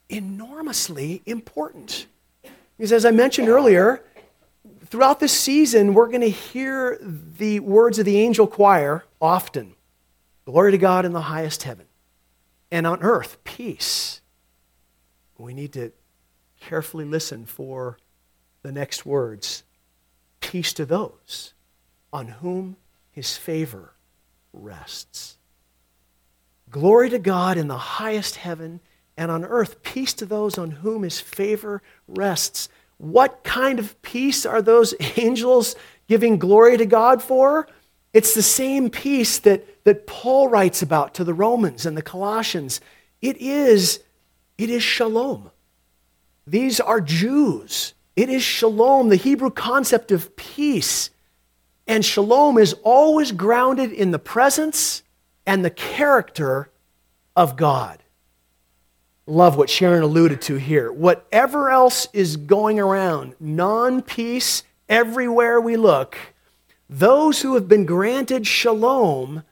enormously 0.08 1.24
important. 1.26 2.06
Because 2.78 2.94
as 2.94 3.04
I 3.04 3.12
mentioned 3.12 3.50
earlier, 3.50 4.02
throughout 4.86 5.20
this 5.20 5.34
season, 5.34 5.94
we're 5.94 6.08
going 6.08 6.22
to 6.22 6.30
hear 6.30 6.98
the 7.02 7.60
words 7.60 8.00
of 8.00 8.06
the 8.06 8.22
angel 8.22 8.48
choir 8.48 9.04
often 9.20 9.74
Glory 10.48 10.72
to 10.72 10.78
God 10.78 11.04
in 11.04 11.12
the 11.12 11.24
highest 11.24 11.64
heaven, 11.64 11.88
and 12.72 12.88
on 12.88 13.04
earth, 13.04 13.44
peace. 13.44 14.22
We 15.38 15.54
need 15.54 15.74
to 15.74 15.92
carefully 16.62 17.04
listen 17.04 17.46
for 17.46 17.98
the 18.62 18.72
next 18.72 19.06
words 19.06 19.66
peace 20.40 20.72
to 20.72 20.86
those 20.86 21.54
on 22.14 22.30
whom 22.30 22.78
his 23.12 23.36
favor 23.36 23.92
rests. 24.54 25.38
Glory 26.70 27.10
to 27.10 27.20
God 27.20 27.58
in 27.58 27.68
the 27.68 27.78
highest 27.78 28.38
heaven 28.38 28.80
and 29.18 29.30
on 29.30 29.44
earth 29.44 29.84
peace 29.84 30.14
to 30.14 30.26
those 30.26 30.58
on 30.58 30.72
whom 30.72 31.04
his 31.04 31.20
favor 31.20 31.82
rests. 32.08 32.70
What 33.00 33.44
kind 33.44 33.80
of 33.80 34.02
peace 34.02 34.46
are 34.46 34.62
those 34.62 34.94
angels 35.18 35.76
giving 36.08 36.40
glory 36.40 36.78
to 36.78 36.86
God 36.86 37.22
for? 37.22 37.68
It's 38.18 38.34
the 38.34 38.42
same 38.42 38.90
peace 38.90 39.38
that, 39.38 39.84
that 39.84 40.08
Paul 40.08 40.48
writes 40.48 40.82
about 40.82 41.14
to 41.14 41.24
the 41.24 41.36
Romans 41.36 41.86
and 41.86 41.96
the 41.96 42.02
Colossians. 42.02 42.82
It 43.22 43.38
is, 43.38 44.00
it 44.58 44.72
is 44.72 44.82
shalom. 44.82 45.52
These 46.48 46.80
are 46.80 47.00
Jews. 47.00 47.94
It 48.16 48.30
is 48.30 48.42
shalom, 48.42 49.10
the 49.10 49.18
Hebrew 49.18 49.52
concept 49.52 50.12
of 50.12 50.36
peace. 50.36 51.12
And 51.86 52.04
shalom 52.04 52.58
is 52.58 52.74
always 52.82 53.32
grounded 53.32 53.92
in 53.92 54.10
the 54.10 54.18
presence 54.18 55.04
and 55.46 55.64
the 55.64 55.70
character 55.70 56.72
of 57.36 57.56
God 57.56 58.02
love 59.28 59.58
what 59.58 59.70
Sharon 59.70 60.02
alluded 60.02 60.42
to 60.42 60.56
here. 60.56 60.92
Whatever 60.92 61.70
else 61.70 62.08
is 62.14 62.36
going 62.36 62.80
around, 62.80 63.36
non 63.40 64.02
peace 64.02 64.64
everywhere 64.90 65.62
we 65.62 65.78
look, 65.78 66.18
those 66.90 67.42
who 67.42 67.56
have 67.56 67.68
been 67.68 67.86
granted 67.86 68.48
shalom 68.48 69.44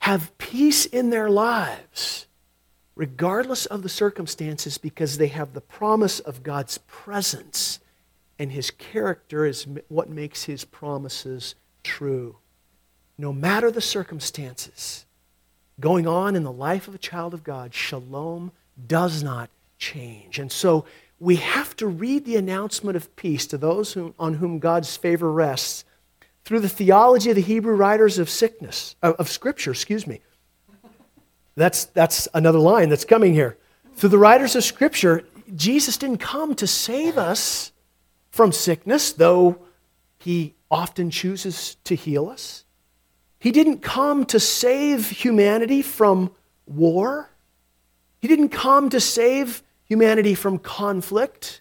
have 0.00 0.36
peace 0.38 0.86
in 0.86 1.10
their 1.10 1.30
lives, 1.30 2.26
regardless 2.94 3.66
of 3.66 3.82
the 3.82 3.88
circumstances, 3.88 4.78
because 4.78 5.18
they 5.18 5.28
have 5.28 5.52
the 5.52 5.60
promise 5.60 6.20
of 6.20 6.42
God's 6.42 6.78
presence, 6.78 7.80
and 8.38 8.52
his 8.52 8.70
character 8.70 9.44
is 9.44 9.66
what 9.88 10.08
makes 10.08 10.44
his 10.44 10.64
promises 10.64 11.54
true. 11.82 12.36
No 13.16 13.32
matter 13.32 13.70
the 13.70 13.80
circumstances 13.80 15.04
going 15.80 16.06
on 16.06 16.34
in 16.34 16.42
the 16.42 16.52
life 16.52 16.88
of 16.88 16.94
a 16.94 16.98
child 16.98 17.34
of 17.34 17.44
God, 17.44 17.74
shalom 17.74 18.52
does 18.86 19.22
not 19.22 19.50
change. 19.78 20.38
And 20.38 20.50
so 20.50 20.84
we 21.20 21.36
have 21.36 21.76
to 21.76 21.86
read 21.86 22.24
the 22.24 22.36
announcement 22.36 22.96
of 22.96 23.14
peace 23.16 23.46
to 23.48 23.58
those 23.58 23.92
who, 23.92 24.14
on 24.18 24.34
whom 24.34 24.58
God's 24.58 24.96
favor 24.96 25.32
rests 25.32 25.84
through 26.48 26.60
the 26.60 26.68
theology 26.68 27.28
of 27.28 27.36
the 27.36 27.42
Hebrew 27.42 27.74
writers 27.74 28.18
of 28.18 28.30
sickness, 28.30 28.96
of, 29.02 29.16
of 29.16 29.28
Scripture, 29.28 29.70
excuse 29.72 30.06
me. 30.06 30.22
That's, 31.56 31.84
that's 31.84 32.26
another 32.32 32.58
line 32.58 32.88
that's 32.88 33.04
coming 33.04 33.34
here. 33.34 33.58
Through 33.96 34.08
the 34.08 34.18
writers 34.18 34.56
of 34.56 34.64
Scripture, 34.64 35.24
Jesus 35.54 35.98
didn't 35.98 36.20
come 36.20 36.54
to 36.54 36.66
save 36.66 37.18
us 37.18 37.72
from 38.30 38.52
sickness, 38.52 39.12
though 39.12 39.58
he 40.16 40.54
often 40.70 41.10
chooses 41.10 41.76
to 41.84 41.94
heal 41.94 42.30
us. 42.30 42.64
He 43.38 43.52
didn't 43.52 43.82
come 43.82 44.24
to 44.24 44.40
save 44.40 45.10
humanity 45.10 45.82
from 45.82 46.30
war. 46.64 47.28
He 48.22 48.26
didn't 48.26 48.48
come 48.48 48.88
to 48.88 49.00
save 49.00 49.62
humanity 49.84 50.34
from 50.34 50.58
conflict, 50.58 51.60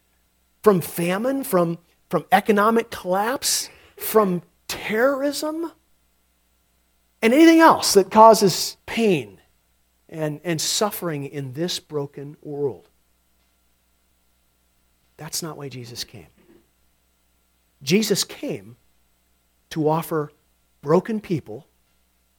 from 0.64 0.80
famine, 0.80 1.44
from, 1.44 1.78
from 2.10 2.24
economic 2.32 2.90
collapse, 2.90 3.70
from 3.98 4.44
terrorism, 4.68 5.72
and 7.22 7.34
anything 7.34 7.60
else 7.60 7.94
that 7.94 8.12
causes 8.12 8.78
pain 8.86 9.40
and, 10.10 10.40
and 10.44 10.62
suffering 10.62 11.26
in 11.26 11.54
this 11.54 11.80
broken 11.80 12.38
world. 12.42 12.90
That's 15.18 15.42
not 15.42 15.58
why 15.58 15.70
Jesus 15.70 16.04
came. 16.04 16.28
Jesus 17.82 18.24
came 18.24 18.78
to 19.72 19.90
offer 19.90 20.32
broken 20.82 21.20
people 21.20 21.68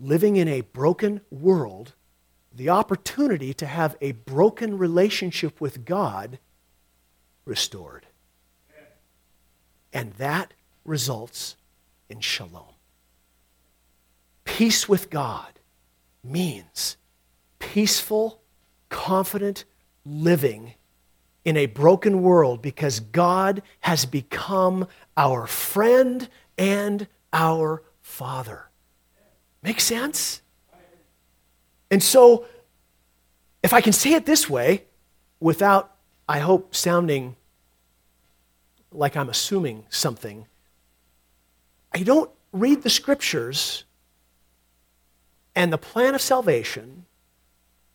living 0.00 0.36
in 0.36 0.48
a 0.48 0.60
broken 0.60 1.20
world 1.30 1.94
the 2.52 2.68
opportunity 2.68 3.52
to 3.54 3.66
have 3.66 3.96
a 4.00 4.12
broken 4.12 4.78
relationship 4.78 5.60
with 5.60 5.84
God 5.84 6.38
restored. 7.44 8.06
And 9.92 10.12
that 10.14 10.54
results 10.84 11.56
in 12.08 12.20
shalom. 12.20 12.74
Peace 14.44 14.88
with 14.88 15.10
God 15.10 15.60
means 16.24 16.96
peaceful, 17.58 18.40
confident 18.88 19.64
living 20.04 20.74
in 21.44 21.56
a 21.56 21.66
broken 21.66 22.22
world 22.22 22.60
because 22.60 23.00
God 23.00 23.62
has 23.80 24.04
become 24.04 24.86
our 25.16 25.46
friend 25.46 26.28
and 26.56 27.06
our 27.32 27.82
Father. 28.02 28.68
Make 29.62 29.80
sense? 29.80 30.42
And 31.90 32.02
so, 32.02 32.44
if 33.62 33.72
I 33.72 33.80
can 33.80 33.92
say 33.92 34.12
it 34.12 34.26
this 34.26 34.48
way, 34.48 34.84
without, 35.40 35.94
I 36.28 36.40
hope, 36.40 36.74
sounding 36.74 37.36
like 38.92 39.16
I'm 39.16 39.28
assuming 39.28 39.84
something, 39.88 40.46
I 41.92 42.02
don't 42.02 42.30
read 42.52 42.82
the 42.82 42.90
scriptures 42.90 43.84
and 45.54 45.72
the 45.72 45.78
plan 45.78 46.14
of 46.14 46.20
salvation 46.20 47.04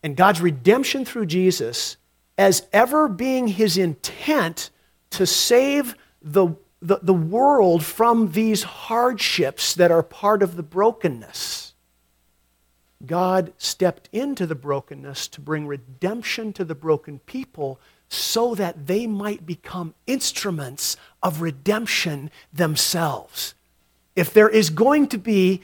and 0.01 0.17
God's 0.17 0.41
redemption 0.41 1.06
through 1.06 1.27
Jesus 1.27 1.97
as 2.38 2.67
ever 2.73 3.08
being 3.08 3.47
his 3.47 3.77
intent 3.77 4.69
to 5.12 5.25
save 5.25 5.95
the, 6.21 6.56
the, 6.82 6.99
the 7.01 7.13
world 7.13 7.84
from 7.86 8.32
these 8.32 8.63
hardships 8.63 9.75
that 9.75 9.91
are 9.91 10.03
part 10.03 10.41
of 10.41 10.56
the 10.56 10.63
brokenness. 10.63 11.73
God 13.06 13.53
stepped 13.58 14.10
into 14.12 14.45
the 14.45 14.56
brokenness 14.56 15.27
to 15.29 15.41
bring 15.41 15.67
redemption 15.67 16.53
to 16.53 16.65
the 16.65 16.75
broken 16.75 17.19
people 17.19 17.79
so 18.10 18.56
that 18.56 18.88
they 18.88 19.08
might 19.08 19.45
become 19.45 19.93
instruments 20.08 20.95
of 21.21 21.41
redemption 21.41 22.32
themselves. 22.51 23.56
If 24.15 24.34
there 24.34 24.49
is 24.49 24.69
going 24.69 25.08
to 25.08 25.17
be 25.17 25.62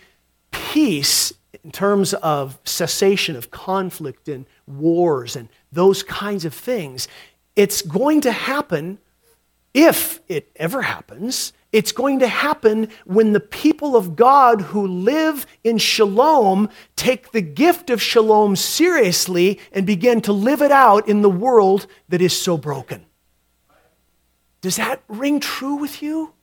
peace 0.52 1.34
in 1.64 1.72
terms 1.72 2.14
of 2.16 2.60
cessation 2.64 3.36
of 3.36 3.52
conflict 3.52 4.28
and 4.28 4.46
wars 4.66 5.36
and 5.36 5.50
those 5.72 6.04
kinds 6.04 6.46
of 6.46 6.54
things, 6.54 7.08
it's 7.56 7.82
going 7.82 8.22
to 8.22 8.32
happen 8.32 9.00
if 9.74 10.20
it 10.28 10.52
ever 10.56 10.82
happens. 10.82 11.54
It's 11.72 11.92
going 11.92 12.20
to 12.20 12.28
happen 12.28 12.90
when 13.06 13.34
the 13.34 13.40
people 13.40 13.96
of 13.96 14.16
God 14.16 14.62
who 14.62 14.88
live 14.88 15.46
in 15.64 15.78
shalom 15.78 16.70
take 16.96 17.32
the 17.32 17.42
gift 17.42 17.92
of 17.92 18.02
shalom 18.02 18.56
seriously 18.56 19.60
and 19.72 19.86
begin 19.86 20.22
to 20.22 20.34
live 20.34 20.64
it 20.64 20.72
out 20.72 21.08
in 21.08 21.22
the 21.22 21.30
world 21.30 21.86
that 22.10 22.22
is 22.22 22.40
so 22.40 22.58
broken. 22.58 23.06
Does 24.62 24.78
that 24.78 25.04
ring 25.08 25.40
true 25.40 25.76
with 25.76 26.02
you? 26.02 26.34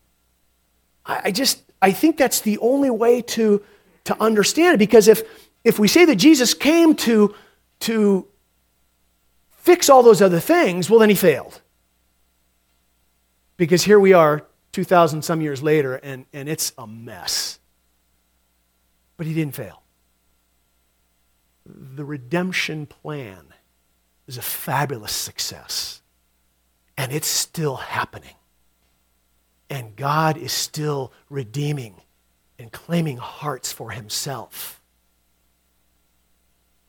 I 1.05 1.31
just, 1.31 1.63
I 1.87 1.93
think 1.93 2.17
that's 2.17 2.41
the 2.41 2.59
only 2.59 2.91
way 2.91 3.23
to, 3.23 3.63
to 4.07 4.21
understand 4.21 4.75
it 4.75 4.79
because 4.79 5.07
if, 5.07 5.23
if 5.63 5.79
we 5.79 5.87
say 5.87 6.05
that 6.05 6.17
Jesus 6.17 6.53
came 6.53 6.97
to, 6.97 7.33
to 7.81 8.27
fix 9.59 9.89
all 9.89 10.03
those 10.03 10.21
other 10.21 10.41
things, 10.41 10.91
well, 10.91 10.99
then 10.99 11.11
he 11.11 11.15
failed. 11.15 11.61
Because 13.57 13.85
here 13.85 14.01
we 14.01 14.13
are 14.13 14.45
2,000 14.73 15.23
some 15.23 15.41
years 15.41 15.63
later, 15.63 15.95
and, 15.95 16.27
and 16.33 16.49
it's 16.49 16.73
a 16.77 16.89
mess. 16.89 17.61
But 19.17 19.29
he 19.29 19.33
didn't 19.33 19.55
fail. 19.55 19.85
The 21.65 22.05
redemption 22.05 22.87
plan 22.87 23.55
is 24.27 24.37
a 24.37 24.43
fabulous 24.43 25.13
success, 25.13 26.03
and 26.99 27.13
it's 27.13 27.29
still 27.29 27.77
happening. 27.77 28.35
And 29.69 29.97
God 29.97 30.37
is 30.37 30.53
still 30.53 31.13
redeeming 31.29 31.97
and 32.59 32.73
claiming 32.73 33.17
hearts 33.17 33.73
for 33.73 33.91
himself. 33.91 34.81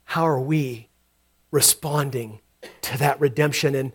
How 0.05 0.25
are 0.27 0.39
we 0.39 0.89
responding 1.51 2.39
to 2.81 2.97
that 2.97 3.19
redemption? 3.19 3.75
And 3.75 3.91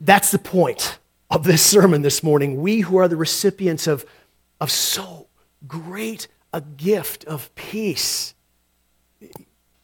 that's 0.00 0.30
the 0.30 0.38
point 0.38 0.98
of 1.30 1.44
this 1.44 1.64
sermon 1.64 2.02
this 2.02 2.22
morning. 2.22 2.60
We 2.60 2.80
who 2.80 2.96
are 2.98 3.08
the 3.08 3.16
recipients 3.16 3.86
of, 3.86 4.04
of 4.60 4.70
so 4.70 5.26
great 5.66 6.28
a 6.52 6.60
gift 6.60 7.24
of 7.24 7.54
peace. 7.54 8.34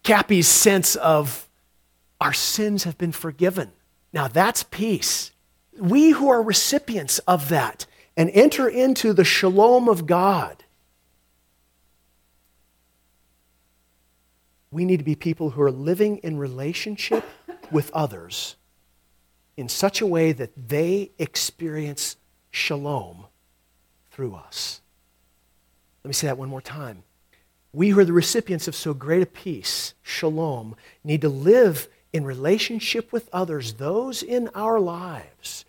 Cappy's 0.02 0.48
sense 0.48 0.96
of 0.96 1.48
our 2.20 2.32
sins 2.32 2.84
have 2.84 2.96
been 2.96 3.12
forgiven. 3.12 3.72
Now 4.12 4.28
that's 4.28 4.62
peace. 4.62 5.32
We 5.76 6.10
who 6.10 6.28
are 6.28 6.42
recipients 6.42 7.18
of 7.20 7.48
that 7.48 7.86
and 8.16 8.30
enter 8.30 8.68
into 8.68 9.12
the 9.12 9.24
shalom 9.24 9.88
of 9.88 10.06
God. 10.06 10.64
We 14.70 14.84
need 14.84 14.98
to 14.98 15.04
be 15.04 15.14
people 15.14 15.50
who 15.50 15.62
are 15.62 15.70
living 15.70 16.18
in 16.18 16.36
relationship 16.36 17.24
with 17.70 17.90
others 17.92 18.56
in 19.56 19.68
such 19.68 20.00
a 20.00 20.06
way 20.06 20.32
that 20.32 20.50
they 20.68 21.12
experience 21.18 22.16
shalom 22.50 23.26
through 24.10 24.34
us. 24.34 24.80
Let 26.02 26.08
me 26.08 26.14
say 26.14 26.26
that 26.26 26.38
one 26.38 26.48
more 26.48 26.60
time. 26.60 27.04
We 27.72 27.88
who 27.90 28.00
are 28.00 28.04
the 28.04 28.12
recipients 28.12 28.68
of 28.68 28.76
so 28.76 28.94
great 28.94 29.22
a 29.22 29.26
peace, 29.26 29.94
shalom, 30.02 30.76
need 31.02 31.22
to 31.22 31.28
live 31.28 31.88
in 32.12 32.24
relationship 32.24 33.12
with 33.12 33.28
others, 33.32 33.74
those 33.74 34.22
in 34.22 34.48
our 34.54 34.78
lives, 34.78 35.64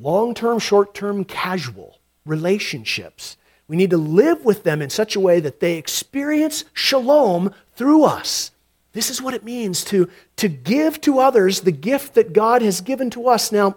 long 0.00 0.34
term, 0.34 0.58
short 0.58 0.94
term, 0.94 1.24
casual 1.24 1.98
relationships. 2.24 3.36
We 3.68 3.76
need 3.76 3.90
to 3.90 3.96
live 3.96 4.44
with 4.44 4.64
them 4.64 4.82
in 4.82 4.90
such 4.90 5.14
a 5.14 5.20
way 5.20 5.40
that 5.40 5.60
they 5.60 5.76
experience 5.76 6.64
shalom 6.72 7.54
through 7.76 8.04
us. 8.04 8.50
This 8.92 9.10
is 9.10 9.22
what 9.22 9.34
it 9.34 9.44
means 9.44 9.84
to, 9.84 10.08
to 10.36 10.48
give 10.48 11.00
to 11.02 11.20
others 11.20 11.60
the 11.60 11.72
gift 11.72 12.14
that 12.14 12.32
God 12.32 12.62
has 12.62 12.80
given 12.80 13.10
to 13.10 13.28
us. 13.28 13.52
Now, 13.52 13.76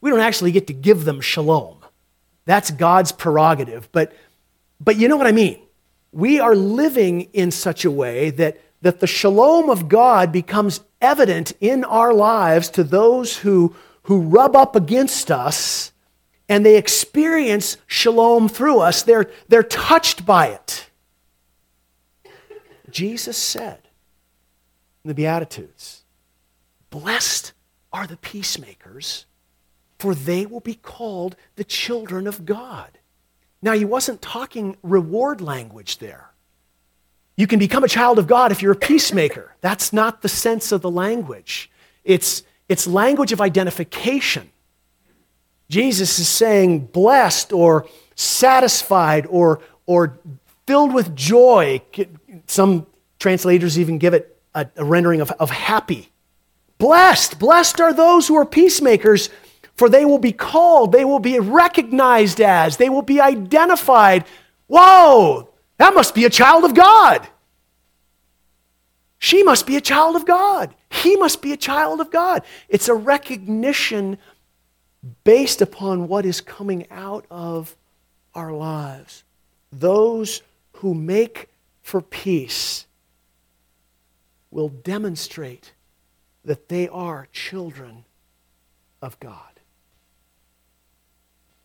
we 0.00 0.10
don't 0.10 0.20
actually 0.20 0.52
get 0.52 0.68
to 0.68 0.72
give 0.72 1.04
them 1.04 1.20
shalom. 1.20 1.78
That's 2.44 2.70
God's 2.70 3.12
prerogative. 3.12 3.88
But, 3.92 4.12
but 4.80 4.96
you 4.96 5.08
know 5.08 5.16
what 5.16 5.26
I 5.26 5.32
mean. 5.32 5.60
We 6.12 6.38
are 6.38 6.54
living 6.54 7.22
in 7.32 7.50
such 7.50 7.84
a 7.84 7.90
way 7.90 8.30
that, 8.30 8.60
that 8.82 9.00
the 9.00 9.06
shalom 9.06 9.70
of 9.70 9.88
God 9.88 10.30
becomes 10.30 10.80
evident 11.00 11.52
in 11.60 11.84
our 11.84 12.12
lives 12.12 12.68
to 12.70 12.84
those 12.84 13.38
who, 13.38 13.74
who 14.04 14.20
rub 14.20 14.56
up 14.56 14.76
against 14.76 15.30
us 15.30 15.92
and 16.48 16.66
they 16.66 16.76
experience 16.76 17.76
shalom 17.86 18.48
through 18.48 18.80
us. 18.80 19.02
They're, 19.02 19.30
they're 19.48 19.62
touched 19.62 20.26
by 20.26 20.48
it. 20.48 20.90
Jesus 22.90 23.36
said, 23.36 23.78
in 25.04 25.08
the 25.08 25.14
Beatitudes. 25.14 26.02
Blessed 26.90 27.52
are 27.92 28.06
the 28.06 28.18
peacemakers, 28.18 29.26
for 29.98 30.14
they 30.14 30.46
will 30.46 30.60
be 30.60 30.74
called 30.74 31.36
the 31.56 31.64
children 31.64 32.26
of 32.26 32.44
God. 32.44 32.98
Now, 33.62 33.72
he 33.72 33.84
wasn't 33.84 34.20
talking 34.20 34.76
reward 34.82 35.40
language 35.40 35.98
there. 35.98 36.30
You 37.36 37.46
can 37.46 37.58
become 37.58 37.84
a 37.84 37.88
child 37.88 38.18
of 38.18 38.26
God 38.26 38.52
if 38.52 38.60
you're 38.60 38.72
a 38.72 38.76
peacemaker. 38.76 39.54
That's 39.60 39.92
not 39.92 40.20
the 40.20 40.28
sense 40.28 40.70
of 40.72 40.82
the 40.82 40.90
language. 40.90 41.70
It's, 42.04 42.42
it's 42.72 42.86
language 42.86 43.32
of 43.32 43.40
identification. 43.40 44.50
Jesus 45.68 46.18
is 46.18 46.26
saying 46.26 46.86
blessed 46.86 47.52
or 47.52 47.86
satisfied 48.14 49.26
or, 49.28 49.60
or 49.86 50.18
filled 50.66 50.94
with 50.94 51.14
joy. 51.14 51.82
Some 52.46 52.86
translators 53.18 53.78
even 53.78 53.98
give 53.98 54.14
it 54.14 54.40
a, 54.54 54.66
a 54.76 54.84
rendering 54.84 55.20
of, 55.20 55.30
of 55.32 55.50
happy. 55.50 56.10
Blessed, 56.78 57.38
blessed 57.38 57.80
are 57.80 57.92
those 57.92 58.26
who 58.26 58.36
are 58.36 58.46
peacemakers, 58.46 59.28
for 59.76 59.88
they 59.88 60.04
will 60.04 60.18
be 60.18 60.32
called, 60.32 60.92
they 60.92 61.04
will 61.04 61.20
be 61.20 61.38
recognized 61.38 62.40
as, 62.40 62.78
they 62.78 62.88
will 62.88 63.02
be 63.02 63.20
identified. 63.20 64.24
Whoa, 64.66 65.48
that 65.76 65.94
must 65.94 66.14
be 66.14 66.24
a 66.24 66.30
child 66.30 66.64
of 66.64 66.74
God. 66.74 67.28
She 69.18 69.42
must 69.42 69.66
be 69.66 69.76
a 69.76 69.80
child 69.80 70.16
of 70.16 70.26
God. 70.26 70.74
He 70.92 71.16
must 71.16 71.40
be 71.40 71.52
a 71.52 71.56
child 71.56 72.00
of 72.00 72.10
God. 72.10 72.42
It's 72.68 72.88
a 72.88 72.94
recognition 72.94 74.18
based 75.24 75.62
upon 75.62 76.06
what 76.06 76.26
is 76.26 76.40
coming 76.40 76.86
out 76.90 77.24
of 77.30 77.76
our 78.34 78.52
lives. 78.52 79.24
Those 79.72 80.42
who 80.74 80.94
make 80.94 81.48
for 81.82 82.02
peace 82.02 82.86
will 84.50 84.68
demonstrate 84.68 85.72
that 86.44 86.68
they 86.68 86.88
are 86.88 87.26
children 87.32 88.04
of 89.00 89.18
God. 89.18 89.60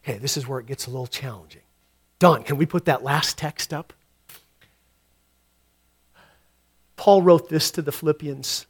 Okay, 0.04 0.18
this 0.18 0.38
is 0.38 0.48
where 0.48 0.60
it 0.60 0.66
gets 0.68 0.88
a 0.88 0.90
little 0.90 1.06
challenging. 1.06 1.62
Don, 2.20 2.44
can 2.44 2.56
we 2.56 2.66
put 2.66 2.86
that 2.86 3.04
last 3.04 3.38
text 3.38 3.74
up? 3.74 3.92
Paul 6.96 7.22
wrote 7.22 7.50
this 7.50 7.70
to 7.72 7.82
the 7.82 7.92
Philippians. 7.92 8.66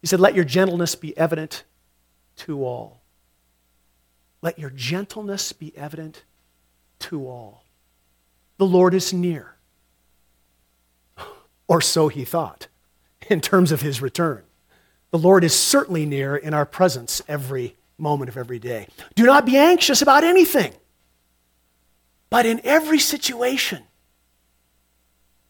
He 0.00 0.06
said, 0.06 0.20
Let 0.20 0.34
your 0.34 0.44
gentleness 0.44 0.94
be 0.94 1.16
evident 1.16 1.64
to 2.36 2.64
all. 2.64 3.00
Let 4.42 4.58
your 4.58 4.70
gentleness 4.70 5.52
be 5.52 5.76
evident 5.76 6.24
to 7.00 7.28
all. 7.28 7.64
The 8.56 8.66
Lord 8.66 8.94
is 8.94 9.12
near 9.12 9.56
or 11.68 11.80
so 11.80 12.08
he 12.08 12.24
thought, 12.24 12.68
in 13.28 13.40
terms 13.40 13.72
of 13.72 13.82
his 13.82 14.00
return. 14.00 14.42
The 15.10 15.18
Lord 15.18 15.44
is 15.44 15.54
certainly 15.54 16.06
near 16.06 16.36
in 16.36 16.54
our 16.54 16.66
presence 16.66 17.20
every 17.26 17.76
moment 17.98 18.28
of 18.28 18.36
every 18.36 18.58
day. 18.58 18.86
Do 19.14 19.24
not 19.24 19.44
be 19.44 19.56
anxious 19.56 20.00
about 20.00 20.24
anything, 20.24 20.72
but 22.30 22.46
in 22.46 22.60
every 22.64 22.98
situation, 22.98 23.82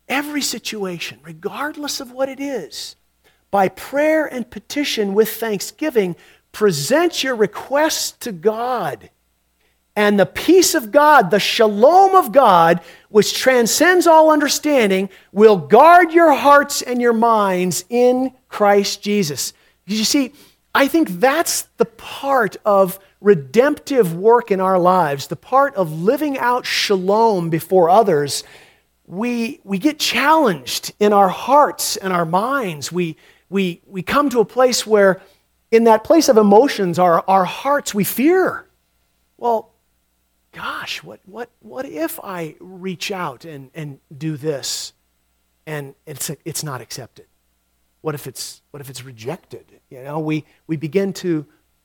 every 0.08 0.42
situation, 0.42 1.20
regardless 1.22 2.00
of 2.00 2.10
what 2.10 2.28
it 2.28 2.40
is, 2.40 2.96
by 3.50 3.68
prayer 3.68 4.26
and 4.26 4.50
petition 4.50 5.14
with 5.14 5.28
thanksgiving, 5.28 6.16
present 6.52 7.22
your 7.22 7.34
requests 7.34 8.12
to 8.12 8.32
God 8.32 9.10
and 9.96 10.18
the 10.18 10.26
peace 10.26 10.74
of 10.74 10.92
God, 10.92 11.30
the 11.30 11.40
shalom 11.40 12.14
of 12.14 12.32
God, 12.32 12.80
which 13.08 13.36
transcends 13.36 14.06
all 14.06 14.30
understanding, 14.30 15.10
will 15.32 15.56
guard 15.56 16.12
your 16.12 16.32
hearts 16.32 16.80
and 16.80 17.02
your 17.02 17.12
minds 17.12 17.84
in 17.88 18.32
Christ 18.48 19.02
Jesus. 19.02 19.52
You 19.86 20.04
see, 20.04 20.32
I 20.74 20.86
think 20.86 21.08
that's 21.20 21.62
the 21.76 21.84
part 21.84 22.56
of 22.64 22.98
redemptive 23.20 24.16
work 24.16 24.50
in 24.50 24.60
our 24.60 24.78
lives, 24.78 25.26
the 25.26 25.36
part 25.36 25.74
of 25.74 25.92
living 25.92 26.38
out 26.38 26.64
shalom 26.64 27.50
before 27.50 27.90
others. 27.90 28.44
We, 29.06 29.60
we 29.64 29.78
get 29.78 29.98
challenged 29.98 30.94
in 31.00 31.12
our 31.12 31.28
hearts 31.28 31.96
and 31.96 32.12
our 32.12 32.24
minds. 32.24 32.92
We, 32.92 33.16
we, 33.50 33.82
we 33.86 34.02
come 34.02 34.30
to 34.30 34.40
a 34.40 34.44
place 34.44 34.86
where, 34.86 35.20
in 35.70 35.84
that 35.84 36.04
place 36.04 36.28
of 36.28 36.38
emotions, 36.38 36.98
our, 36.98 37.22
our 37.28 37.44
hearts, 37.44 37.92
we 37.92 38.04
fear. 38.04 38.66
Well, 39.36 39.72
gosh, 40.52 41.02
what, 41.02 41.20
what, 41.26 41.50
what 41.60 41.84
if 41.84 42.18
I 42.22 42.56
reach 42.60 43.10
out 43.10 43.44
and, 43.44 43.70
and 43.74 43.98
do 44.16 44.36
this 44.36 44.92
and 45.66 45.94
it's, 46.06 46.30
it's 46.44 46.64
not 46.64 46.80
accepted? 46.80 47.26
What 48.00 48.14
if 48.14 48.26
it's, 48.26 48.62
what 48.70 48.80
if 48.80 48.88
it's 48.88 49.04
rejected? 49.04 49.66
You 49.90 50.02
know, 50.02 50.20
we, 50.20 50.44
we 50.66 50.76
begin 50.76 51.12
to, 51.14 51.44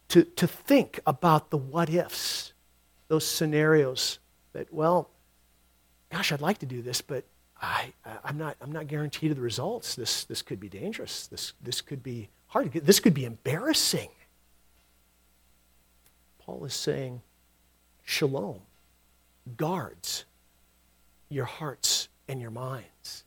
to, 0.10 0.24
to 0.24 0.48
think 0.48 1.00
about 1.06 1.50
the 1.50 1.58
what 1.58 1.90
ifs, 1.90 2.54
those 3.08 3.26
scenarios 3.26 4.20
that, 4.54 4.74
well, 4.74 5.10
gosh, 6.12 6.32
I'd 6.32 6.42
like 6.42 6.60
to 6.60 6.66
do 6.66 6.82
this, 6.82 7.02
but 7.02 7.26
I, 7.62 7.94
I'm, 8.24 8.38
not, 8.38 8.58
I'm 8.62 8.72
not 8.72 8.88
guaranteed 8.88 9.32
of 9.32 9.38
the 9.38 9.44
results. 9.44 9.96
This, 9.96 10.24
this 10.26 10.42
could 10.42 10.60
be 10.60 10.70
dangerous. 10.70 11.28
This, 11.28 11.54
this 11.62 11.82
could 11.82 12.04
be 12.04 12.30
hard. 12.48 12.72
This 12.74 13.00
could 13.00 13.14
be 13.14 13.26
embarrassing. 13.26 14.10
Paul 16.40 16.66
is 16.66 16.74
saying, 16.74 17.22
shalom 18.04 18.60
guards 19.58 20.26
your 21.30 21.46
hearts 21.46 22.08
and 22.28 22.40
your 22.40 22.52
minds 22.52 23.24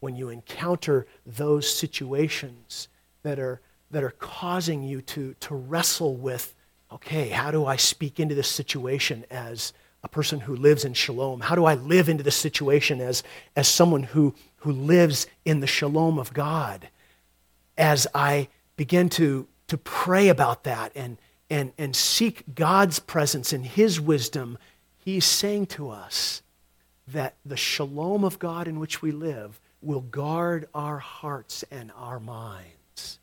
when 0.00 0.16
you 0.16 0.30
encounter 0.30 1.06
those 1.26 1.70
situations 1.70 2.88
that 3.22 3.38
are, 3.38 3.60
that 3.90 4.02
are 4.02 4.14
causing 4.18 4.82
you 4.82 5.02
to, 5.02 5.34
to 5.40 5.54
wrestle 5.54 6.16
with 6.16 6.54
okay, 6.92 7.28
how 7.28 7.50
do 7.50 7.66
I 7.66 7.76
speak 7.76 8.18
into 8.18 8.34
this 8.34 8.48
situation 8.48 9.24
as 9.30 9.72
a 10.02 10.08
person 10.08 10.40
who 10.40 10.56
lives 10.56 10.84
in 10.84 10.94
shalom? 10.94 11.40
How 11.40 11.54
do 11.54 11.64
I 11.64 11.74
live 11.74 12.08
into 12.08 12.22
this 12.22 12.36
situation 12.36 13.00
as, 13.00 13.22
as 13.54 13.68
someone 13.68 14.02
who, 14.02 14.34
who 14.58 14.72
lives 14.72 15.26
in 15.44 15.60
the 15.60 15.66
shalom 15.66 16.18
of 16.18 16.32
God? 16.32 16.88
As 17.76 18.06
I 18.14 18.48
begin 18.76 19.08
to, 19.10 19.46
to 19.68 19.76
pray 19.76 20.28
about 20.28 20.64
that 20.64 20.92
and, 20.94 21.18
and, 21.48 21.72
and 21.76 21.94
seek 21.94 22.54
God's 22.54 22.98
presence 22.98 23.52
and 23.52 23.64
His 23.66 24.00
wisdom, 24.00 24.58
He's 24.98 25.24
saying 25.24 25.66
to 25.66 25.90
us 25.90 26.42
that 27.08 27.34
the 27.44 27.56
shalom 27.56 28.24
of 28.24 28.38
God 28.38 28.68
in 28.68 28.78
which 28.78 29.02
we 29.02 29.10
live 29.10 29.60
will 29.82 30.00
guard 30.00 30.68
our 30.74 30.98
hearts 30.98 31.64
and 31.70 31.90
our 31.96 32.20
minds. 32.20 33.18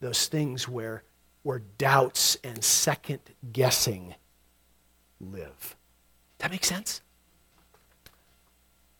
Those 0.00 0.26
things 0.28 0.68
where, 0.68 1.02
where 1.42 1.62
doubts 1.78 2.36
and 2.44 2.62
second 2.62 3.20
guessing 3.52 4.14
live. 5.20 5.76
That 6.42 6.50
makes 6.50 6.68
sense? 6.68 7.00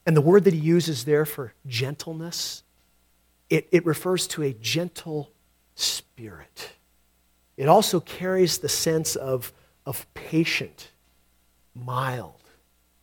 And 0.07 0.17
the 0.17 0.21
word 0.21 0.45
that 0.45 0.55
he 0.55 0.61
uses 0.61 1.05
there 1.05 1.27
for 1.27 1.55
gentleness, 1.67 2.63
it, 3.51 3.69
it 3.73 3.85
refers 3.85 4.27
to 4.29 4.43
a 4.43 4.53
gentle 4.53 5.33
spirit. 5.75 6.73
It 7.57 7.69
also 7.69 8.01
carries 8.01 8.59
the 8.59 8.69
sense 8.69 9.17
of, 9.17 9.53
of 9.85 10.07
patient, 10.15 10.91
mild, 11.75 12.43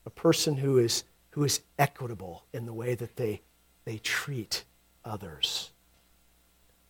a 0.06 0.10
person 0.10 0.56
who 0.56 0.78
is, 0.78 1.04
who 1.32 1.44
is 1.44 1.62
equitable 1.78 2.46
in 2.54 2.66
the 2.66 2.74
way 2.74 2.96
that 2.96 3.18
they, 3.18 3.42
they 3.84 3.98
treat 3.98 4.64
others. 5.04 5.72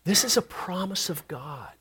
This 0.04 0.24
is 0.24 0.38
a 0.38 0.42
promise 0.42 1.10
of 1.10 1.28
God 1.28 1.74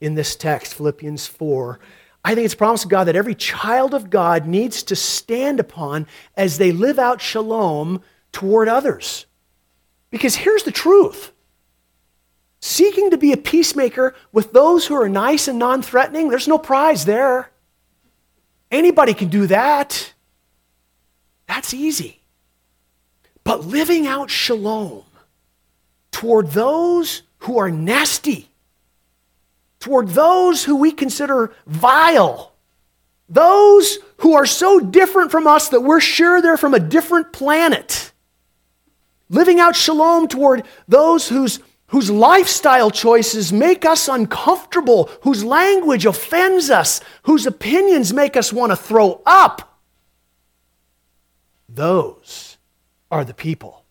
in 0.00 0.14
this 0.14 0.34
text, 0.34 0.74
Philippians 0.74 1.26
4. 1.26 1.78
I 2.24 2.34
think 2.34 2.44
it's 2.44 2.54
a 2.54 2.58
promise 2.58 2.84
of 2.84 2.90
God 2.90 3.04
that 3.04 3.16
every 3.16 3.34
child 3.34 3.94
of 3.94 4.10
God 4.10 4.46
needs 4.46 4.82
to 4.84 4.96
stand 4.96 5.58
upon 5.58 6.06
as 6.36 6.58
they 6.58 6.70
live 6.72 6.98
out 6.98 7.20
shalom 7.20 8.02
toward 8.32 8.68
others. 8.68 9.26
Because 10.10 10.36
here's 10.36 10.64
the 10.64 10.72
truth 10.72 11.32
seeking 12.60 13.10
to 13.10 13.16
be 13.16 13.32
a 13.32 13.38
peacemaker 13.38 14.14
with 14.32 14.52
those 14.52 14.86
who 14.86 14.94
are 14.94 15.08
nice 15.08 15.48
and 15.48 15.58
non 15.58 15.82
threatening, 15.82 16.28
there's 16.28 16.48
no 16.48 16.58
prize 16.58 17.06
there. 17.06 17.50
Anybody 18.70 19.14
can 19.14 19.28
do 19.28 19.46
that. 19.46 20.12
That's 21.46 21.72
easy. 21.72 22.20
But 23.42 23.64
living 23.64 24.06
out 24.06 24.30
shalom 24.30 25.04
toward 26.12 26.50
those 26.50 27.22
who 27.38 27.58
are 27.58 27.70
nasty, 27.70 28.49
toward 29.80 30.08
those 30.08 30.64
who 30.64 30.76
we 30.76 30.92
consider 30.92 31.52
vile, 31.66 32.52
those 33.28 33.98
who 34.18 34.34
are 34.34 34.46
so 34.46 34.78
different 34.78 35.30
from 35.30 35.46
us 35.46 35.70
that 35.70 35.80
we're 35.80 36.00
sure 36.00 36.40
they're 36.40 36.56
from 36.56 36.74
a 36.74 36.80
different 36.80 37.32
planet. 37.32 38.12
Living 39.28 39.58
out 39.58 39.74
shalom 39.74 40.28
toward 40.28 40.64
those 40.86 41.28
whose 41.28 41.60
whose 41.88 42.10
lifestyle 42.10 42.90
choices 42.90 43.52
make 43.52 43.84
us 43.84 44.06
uncomfortable, 44.06 45.10
whose 45.22 45.42
language 45.42 46.06
offends 46.06 46.70
us, 46.70 47.00
whose 47.24 47.46
opinions 47.46 48.12
make 48.12 48.36
us 48.36 48.52
want 48.52 48.70
to 48.70 48.76
throw 48.76 49.20
up. 49.26 49.80
Those 51.68 52.58
are 53.10 53.24
the 53.24 53.34
people 53.34 53.84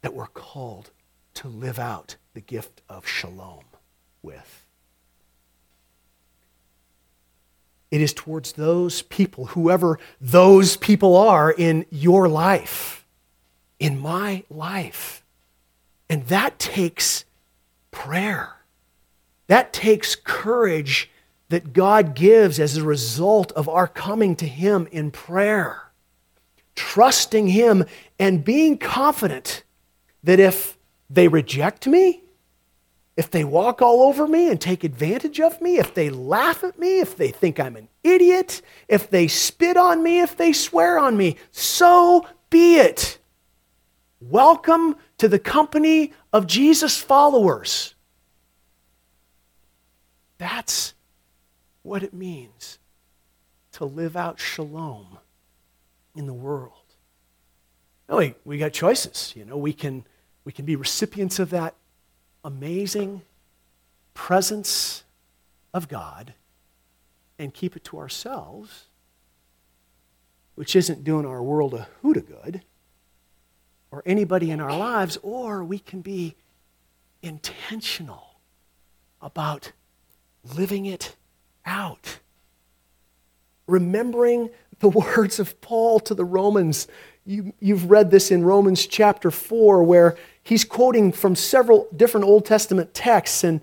that 0.00 0.14
we're 0.14 0.28
called 0.28 0.90
to 1.34 1.48
live 1.48 1.78
out 1.78 2.16
the 2.32 2.40
gift 2.40 2.80
of 2.88 3.06
shalom 3.06 3.67
with. 4.28 4.64
It 7.90 8.00
is 8.02 8.12
towards 8.12 8.52
those 8.52 9.02
people, 9.02 9.46
whoever 9.46 9.98
those 10.20 10.76
people 10.76 11.16
are 11.16 11.50
in 11.50 11.86
your 11.90 12.28
life, 12.28 13.06
in 13.78 13.98
my 13.98 14.44
life 14.50 15.18
and 16.08 16.26
that 16.26 16.58
takes 16.58 17.24
prayer. 17.90 18.56
That 19.46 19.72
takes 19.72 20.14
courage 20.14 21.10
that 21.48 21.72
God 21.72 22.14
gives 22.14 22.60
as 22.60 22.76
a 22.76 22.84
result 22.84 23.52
of 23.52 23.68
our 23.68 23.88
coming 23.88 24.36
to 24.36 24.46
Him 24.46 24.88
in 24.90 25.10
prayer. 25.10 25.90
Trusting 26.74 27.48
Him 27.48 27.84
and 28.18 28.44
being 28.44 28.78
confident 28.78 29.62
that 30.22 30.40
if 30.40 30.76
they 31.10 31.28
reject 31.28 31.86
me, 31.86 32.22
if 33.18 33.32
they 33.32 33.42
walk 33.42 33.82
all 33.82 34.02
over 34.02 34.28
me 34.28 34.48
and 34.48 34.60
take 34.60 34.84
advantage 34.84 35.40
of 35.40 35.60
me, 35.60 35.76
if 35.76 35.92
they 35.92 36.08
laugh 36.08 36.62
at 36.62 36.78
me, 36.78 37.00
if 37.00 37.16
they 37.16 37.32
think 37.32 37.58
I'm 37.58 37.74
an 37.74 37.88
idiot, 38.04 38.62
if 38.86 39.10
they 39.10 39.26
spit 39.26 39.76
on 39.76 40.04
me, 40.04 40.20
if 40.20 40.36
they 40.36 40.52
swear 40.52 41.00
on 41.00 41.16
me, 41.16 41.34
so 41.50 42.24
be 42.48 42.76
it. 42.76 43.18
Welcome 44.20 44.94
to 45.18 45.26
the 45.26 45.40
company 45.40 46.12
of 46.32 46.46
Jesus' 46.46 46.96
followers. 46.96 47.96
That's 50.38 50.94
what 51.82 52.04
it 52.04 52.14
means 52.14 52.78
to 53.72 53.84
live 53.84 54.16
out 54.16 54.38
shalom 54.38 55.18
in 56.14 56.26
the 56.28 56.32
world. 56.32 56.72
Now, 58.08 58.18
we, 58.18 58.36
we 58.44 58.58
got 58.58 58.72
choices. 58.72 59.32
You 59.34 59.44
know, 59.44 59.56
we 59.56 59.72
can, 59.72 60.04
we 60.44 60.52
can 60.52 60.64
be 60.64 60.76
recipients 60.76 61.40
of 61.40 61.50
that 61.50 61.74
amazing 62.44 63.22
presence 64.14 65.04
of 65.72 65.88
God 65.88 66.34
and 67.38 67.54
keep 67.54 67.76
it 67.76 67.84
to 67.84 67.98
ourselves, 67.98 68.86
which 70.54 70.74
isn't 70.74 71.04
doing 71.04 71.24
our 71.24 71.42
world 71.42 71.74
a 71.74 71.88
hoot 72.02 72.16
of 72.16 72.26
good 72.26 72.62
or 73.90 74.02
anybody 74.04 74.50
in 74.50 74.60
our 74.60 74.76
lives, 74.76 75.18
or 75.22 75.64
we 75.64 75.78
can 75.78 76.00
be 76.00 76.34
intentional 77.22 78.40
about 79.20 79.72
living 80.54 80.86
it 80.86 81.16
out. 81.64 82.18
Remembering 83.66 84.50
the 84.80 84.88
words 85.16 85.38
of 85.38 85.60
Paul 85.60 86.00
to 86.00 86.14
the 86.14 86.24
Romans. 86.24 86.88
You, 87.24 87.52
have 87.66 87.90
read 87.90 88.10
this 88.10 88.30
in 88.30 88.42
Romans 88.42 88.86
chapter 88.86 89.30
4, 89.30 89.82
where 89.84 90.16
he's 90.48 90.64
quoting 90.64 91.12
from 91.12 91.34
several 91.34 91.88
different 91.94 92.26
Old 92.26 92.46
Testament 92.46 92.94
texts, 92.94 93.44
and, 93.44 93.60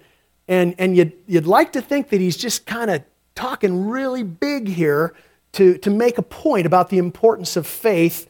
and, 0.47 0.75
and 0.77 0.95
you'd, 0.95 1.13
you'd 1.27 1.47
like 1.47 1.73
to 1.73 1.81
think 1.81 2.09
that 2.09 2.21
he's 2.21 2.37
just 2.37 2.65
kind 2.65 2.91
of 2.91 3.03
talking 3.33 3.87
really 3.87 4.23
big 4.23 4.67
here 4.67 5.13
to, 5.53 5.77
to 5.79 5.89
make 5.89 6.17
a 6.17 6.21
point 6.21 6.65
about 6.65 6.89
the 6.89 6.97
importance 6.97 7.55
of 7.55 7.65
faith 7.67 8.29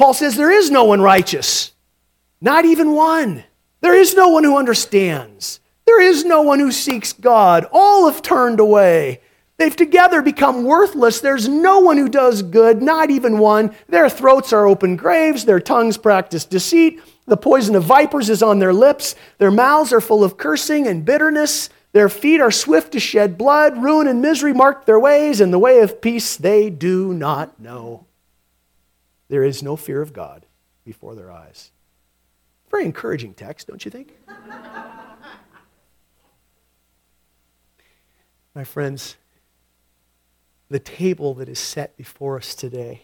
Paul 0.00 0.14
says 0.14 0.34
there 0.34 0.50
is 0.50 0.70
no 0.70 0.84
one 0.84 1.02
righteous, 1.02 1.72
not 2.40 2.64
even 2.64 2.92
one. 2.92 3.44
There 3.82 3.94
is 3.94 4.14
no 4.14 4.28
one 4.30 4.44
who 4.44 4.56
understands. 4.56 5.60
There 5.84 6.00
is 6.00 6.24
no 6.24 6.40
one 6.40 6.58
who 6.58 6.72
seeks 6.72 7.12
God. 7.12 7.66
All 7.70 8.10
have 8.10 8.22
turned 8.22 8.60
away. 8.60 9.20
They've 9.60 9.76
together 9.76 10.22
become 10.22 10.64
worthless. 10.64 11.20
There's 11.20 11.46
no 11.46 11.80
one 11.80 11.98
who 11.98 12.08
does 12.08 12.40
good, 12.40 12.80
not 12.80 13.10
even 13.10 13.36
one. 13.36 13.74
Their 13.88 14.08
throats 14.08 14.54
are 14.54 14.66
open 14.66 14.96
graves. 14.96 15.44
Their 15.44 15.60
tongues 15.60 15.98
practice 15.98 16.46
deceit. 16.46 16.98
The 17.26 17.36
poison 17.36 17.74
of 17.74 17.84
vipers 17.84 18.30
is 18.30 18.42
on 18.42 18.58
their 18.58 18.72
lips. 18.72 19.14
Their 19.36 19.50
mouths 19.50 19.92
are 19.92 20.00
full 20.00 20.24
of 20.24 20.38
cursing 20.38 20.86
and 20.86 21.04
bitterness. 21.04 21.68
Their 21.92 22.08
feet 22.08 22.40
are 22.40 22.50
swift 22.50 22.92
to 22.92 23.00
shed 23.00 23.36
blood. 23.36 23.82
Ruin 23.82 24.08
and 24.08 24.22
misery 24.22 24.54
mark 24.54 24.86
their 24.86 24.98
ways, 24.98 25.42
and 25.42 25.52
the 25.52 25.58
way 25.58 25.80
of 25.80 26.00
peace 26.00 26.38
they 26.38 26.70
do 26.70 27.12
not 27.12 27.60
know. 27.60 28.06
There 29.28 29.44
is 29.44 29.62
no 29.62 29.76
fear 29.76 30.00
of 30.00 30.14
God 30.14 30.46
before 30.86 31.14
their 31.14 31.30
eyes. 31.30 31.70
Very 32.70 32.86
encouraging 32.86 33.34
text, 33.34 33.66
don't 33.66 33.84
you 33.84 33.90
think? 33.90 34.14
My 38.54 38.64
friends, 38.64 39.16
the 40.70 40.78
table 40.78 41.34
that 41.34 41.48
is 41.48 41.58
set 41.58 41.96
before 41.96 42.36
us 42.36 42.54
today 42.54 43.02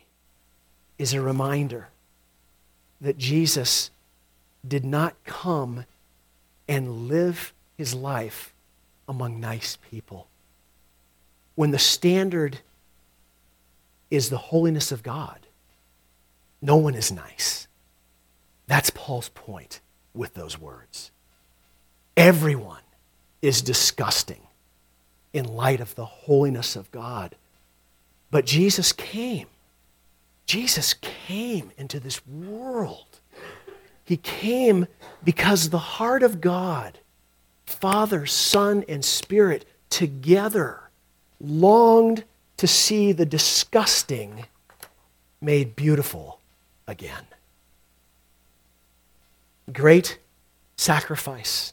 is 0.98 1.12
a 1.12 1.20
reminder 1.20 1.88
that 3.00 3.18
Jesus 3.18 3.90
did 4.66 4.84
not 4.84 5.14
come 5.24 5.84
and 6.68 7.08
live 7.08 7.52
his 7.76 7.92
life 7.92 8.54
among 9.08 9.40
nice 9.40 9.76
people. 9.90 10.28
When 11.54 11.72
the 11.72 11.78
standard 11.78 12.58
is 14.10 14.30
the 14.30 14.38
holiness 14.38 14.92
of 14.92 15.02
God, 15.02 15.40
no 16.62 16.76
one 16.76 16.94
is 16.94 17.12
nice. 17.12 17.66
That's 18.66 18.90
Paul's 18.90 19.28
point 19.30 19.80
with 20.14 20.34
those 20.34 20.58
words. 20.58 21.10
Everyone 22.16 22.80
is 23.42 23.60
disgusting 23.60 24.40
in 25.32 25.44
light 25.44 25.80
of 25.80 25.94
the 25.94 26.04
holiness 26.04 26.76
of 26.76 26.90
God. 26.90 27.34
But 28.36 28.44
Jesus 28.44 28.92
came. 28.92 29.46
Jesus 30.44 30.92
came 30.92 31.72
into 31.78 31.98
this 31.98 32.20
world. 32.26 33.20
He 34.04 34.18
came 34.18 34.88
because 35.24 35.70
the 35.70 35.78
heart 35.78 36.22
of 36.22 36.42
God, 36.42 36.98
Father, 37.64 38.26
Son, 38.26 38.84
and 38.90 39.02
Spirit 39.02 39.64
together 39.88 40.90
longed 41.40 42.24
to 42.58 42.66
see 42.66 43.10
the 43.10 43.24
disgusting 43.24 44.44
made 45.40 45.74
beautiful 45.74 46.38
again. 46.86 47.24
Great 49.72 50.18
sacrifice 50.76 51.72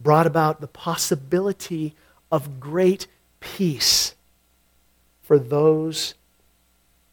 brought 0.00 0.26
about 0.26 0.60
the 0.60 0.66
possibility 0.66 1.94
of 2.32 2.58
great 2.58 3.06
peace 3.38 4.16
for 5.28 5.38
those 5.38 6.14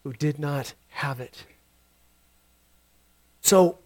who 0.02 0.10
did 0.14 0.38
not 0.38 0.72
have 0.88 1.20
it. 1.20 1.44
So 3.42 3.76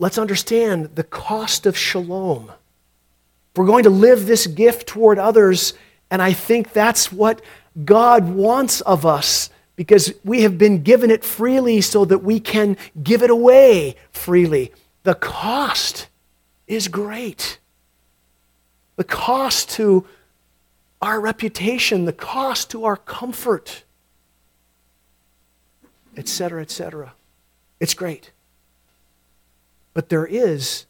let's 0.00 0.18
understand 0.18 0.96
the 0.96 1.04
cost 1.04 1.64
of 1.64 1.78
shalom. 1.78 2.50
If 2.50 3.58
we're 3.58 3.66
going 3.66 3.84
to 3.84 3.90
live 3.90 4.26
this 4.26 4.48
gift 4.48 4.88
toward 4.88 5.16
others, 5.16 5.74
and 6.10 6.20
I 6.20 6.32
think 6.32 6.72
that's 6.72 7.12
what 7.12 7.40
God 7.84 8.28
wants 8.28 8.80
of 8.80 9.06
us 9.06 9.48
because 9.76 10.12
we 10.24 10.42
have 10.42 10.58
been 10.58 10.82
given 10.82 11.08
it 11.08 11.22
freely 11.22 11.80
so 11.82 12.04
that 12.04 12.18
we 12.18 12.40
can 12.40 12.76
give 13.00 13.22
it 13.22 13.30
away 13.30 13.94
freely. 14.10 14.72
The 15.04 15.14
cost 15.14 16.08
is 16.66 16.88
great. 16.88 17.60
The 18.96 19.04
cost 19.04 19.70
to 19.70 20.04
our 21.02 21.20
reputation, 21.20 22.04
the 22.04 22.12
cost 22.12 22.70
to 22.70 22.84
our 22.84 22.96
comfort, 22.96 23.82
etc., 26.16 26.62
etc. 26.62 27.12
It's 27.80 27.92
great. 27.92 28.30
But 29.94 30.08
there 30.08 30.24
is 30.24 30.86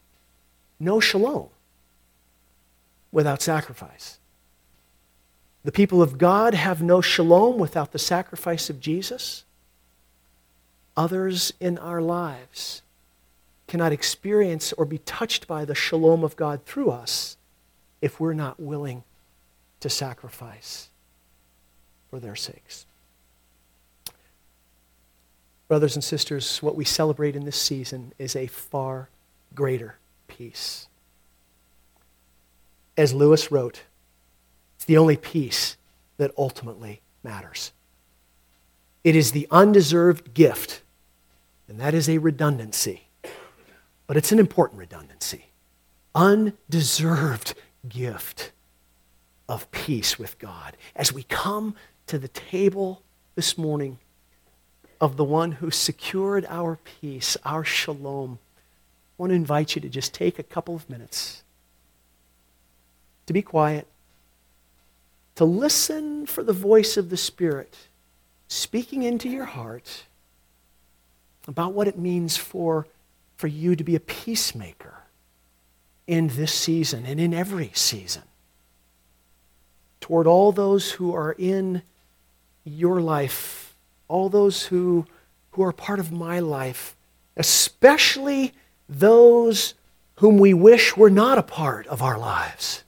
no 0.79 1.01
shalom 1.01 1.49
without 3.11 3.41
sacrifice. 3.41 4.19
The 5.65 5.73
people 5.73 6.03
of 6.03 6.19
God 6.19 6.55
have 6.55 6.83
no 6.83 7.01
shalom 7.01 7.59
without 7.59 7.93
the 7.93 7.99
sacrifice 7.99 8.69
of 8.69 8.81
Jesus. 8.81 9.45
Others 10.95 11.55
in 11.59 11.79
our 11.79 12.03
lives 12.03 12.83
cannot 13.67 13.93
experience 13.93 14.75
or 14.75 14.85
be 14.85 14.99
touched 14.99 15.47
by 15.49 15.65
the 15.65 15.75
shalom 15.75 16.23
of 16.23 16.37
God 16.37 16.67
through 16.67 16.91
us 16.91 17.39
if 18.03 18.21
we're 18.21 18.35
not 18.35 18.61
willing 18.61 19.05
to 19.83 19.91
sacrifice 19.91 20.89
for 22.09 22.21
their 22.21 22.37
sakes. 22.37 22.87
Brothers 25.69 25.97
and 25.97 26.05
sisters, 26.05 26.63
what 26.63 26.77
we 26.77 26.85
celebrate 26.85 27.35
in 27.35 27.45
this 27.45 27.61
season 27.61 28.13
is 28.19 28.37
a 28.37 28.47
far 28.47 29.09
greater 29.55 29.97
peace. 30.29 30.87
As 32.97 33.13
Lewis 33.13 33.51
wrote, 33.51 33.83
it's 34.77 34.85
the 34.85 34.99
only 34.99 35.17
peace 35.17 35.77
that 36.17 36.33
ultimately 36.39 37.01
matters. 37.25 37.73
It 39.03 39.17
is 39.17 39.33
the 39.33 39.49
undeserved 39.51 40.33
gift, 40.33 40.83
and 41.67 41.81
that 41.81 41.95
is 41.95 42.09
a 42.09 42.19
redundancy, 42.19 43.09
but 44.07 44.17
it's 44.17 44.31
an 44.31 44.39
important 44.39 44.79
redundancy. 44.79 45.47
Undeserved 46.15 47.55
gift 47.89 48.53
of 49.53 49.71
peace 49.71 50.19
with 50.19 50.39
God. 50.39 50.79
As 50.97 51.13
we 51.13 51.25
come 51.25 51.75
to 52.07 52.19
the 52.19 52.29
table 52.29 53.03
this 53.35 53.59
morning 53.59 53.99
of 54.99 55.19
the 55.19 55.25
one 55.25 55.53
who 55.53 55.71
secured 55.71 56.47
our 56.49 56.79
peace, 56.83 57.37
our 57.45 57.63
shalom, 57.63 58.39
I 58.41 59.23
want 59.23 59.31
to 59.31 59.35
invite 59.35 59.75
you 59.75 59.83
to 59.83 59.91
just 59.91 60.15
take 60.15 60.39
a 60.39 60.43
couple 60.43 60.75
of 60.75 60.89
minutes 60.89 61.43
to 63.27 63.35
be 63.35 63.43
quiet, 63.43 63.87
to 65.35 65.45
listen 65.45 66.25
for 66.25 66.43
the 66.43 66.55
voice 66.55 66.97
of 66.97 67.11
the 67.11 67.19
Spirit 67.19 67.77
speaking 68.49 69.03
into 69.03 69.29
your 69.29 69.45
heart 69.45 70.05
about 71.47 71.75
what 71.75 71.87
it 71.89 71.99
means 71.99 72.39
for, 72.39 72.87
for 73.37 73.49
you 73.49 73.77
to 73.77 73.85
be 73.85 73.97
a 73.97 74.01
peacemaker 74.01 75.03
in 76.07 76.29
this 76.29 76.55
season 76.55 77.05
and 77.05 77.21
in 77.21 77.35
every 77.35 77.71
season 77.75 78.23
toward 80.03 80.27
all 80.27 80.53
those 80.53 80.93
who 80.93 81.15
are 81.15 81.33
in 81.39 81.81
your 82.65 83.01
life, 83.01 83.75
all 84.09 84.29
those 84.29 84.65
who, 84.67 85.07
who 85.53 85.63
are 85.63 85.73
part 85.73 85.99
of 85.99 86.13
my 86.13 86.41
life, 86.41 86.95
especially 87.37 88.53
those 88.89 89.73
whom 90.17 90.39
we 90.39 90.53
wish 90.53 90.97
were 90.97 91.09
not 91.09 91.39
a 91.39 91.43
part 91.43 91.87
of 91.87 92.03
our 92.03 92.19
lives. 92.19 92.83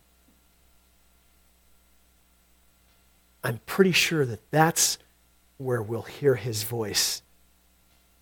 I'm 3.43 3.61
pretty 3.65 3.93
sure 3.93 4.27
that 4.27 4.51
that's 4.51 4.99
where 5.57 5.83
we'll 5.83 6.03
hear 6.03 6.35
his 6.35 6.65
voice 6.65 7.23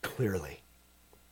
clearly. 0.03 0.61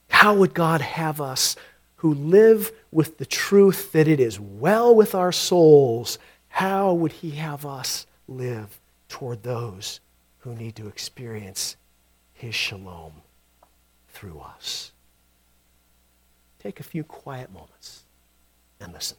How 0.09 0.35
would 0.35 0.55
God 0.55 0.81
have 0.81 1.21
us 1.21 1.57
who 1.97 2.15
live 2.15 2.73
with 2.91 3.19
the 3.19 3.27
truth 3.27 3.93
that 3.93 4.09
it 4.09 4.19
is 4.19 4.41
well 4.41 4.95
with 4.95 5.15
our 5.15 5.33
souls? 5.33 6.19
How 6.51 6.93
would 6.93 7.13
he 7.13 7.31
have 7.33 7.65
us 7.65 8.07
live 8.29 8.79
toward 9.09 9.43
those 9.43 10.01
who 10.41 10.55
need 10.55 10.77
to 10.77 10.89
experience 10.89 11.77
his 12.33 12.55
shalom 12.55 13.23
through 14.09 14.41
us? 14.41 14.93
Take 16.59 16.79
a 16.79 16.85
few 16.85 17.03
quiet 17.03 17.51
moments 17.51 18.05
and 18.79 18.93
listen. 18.93 19.17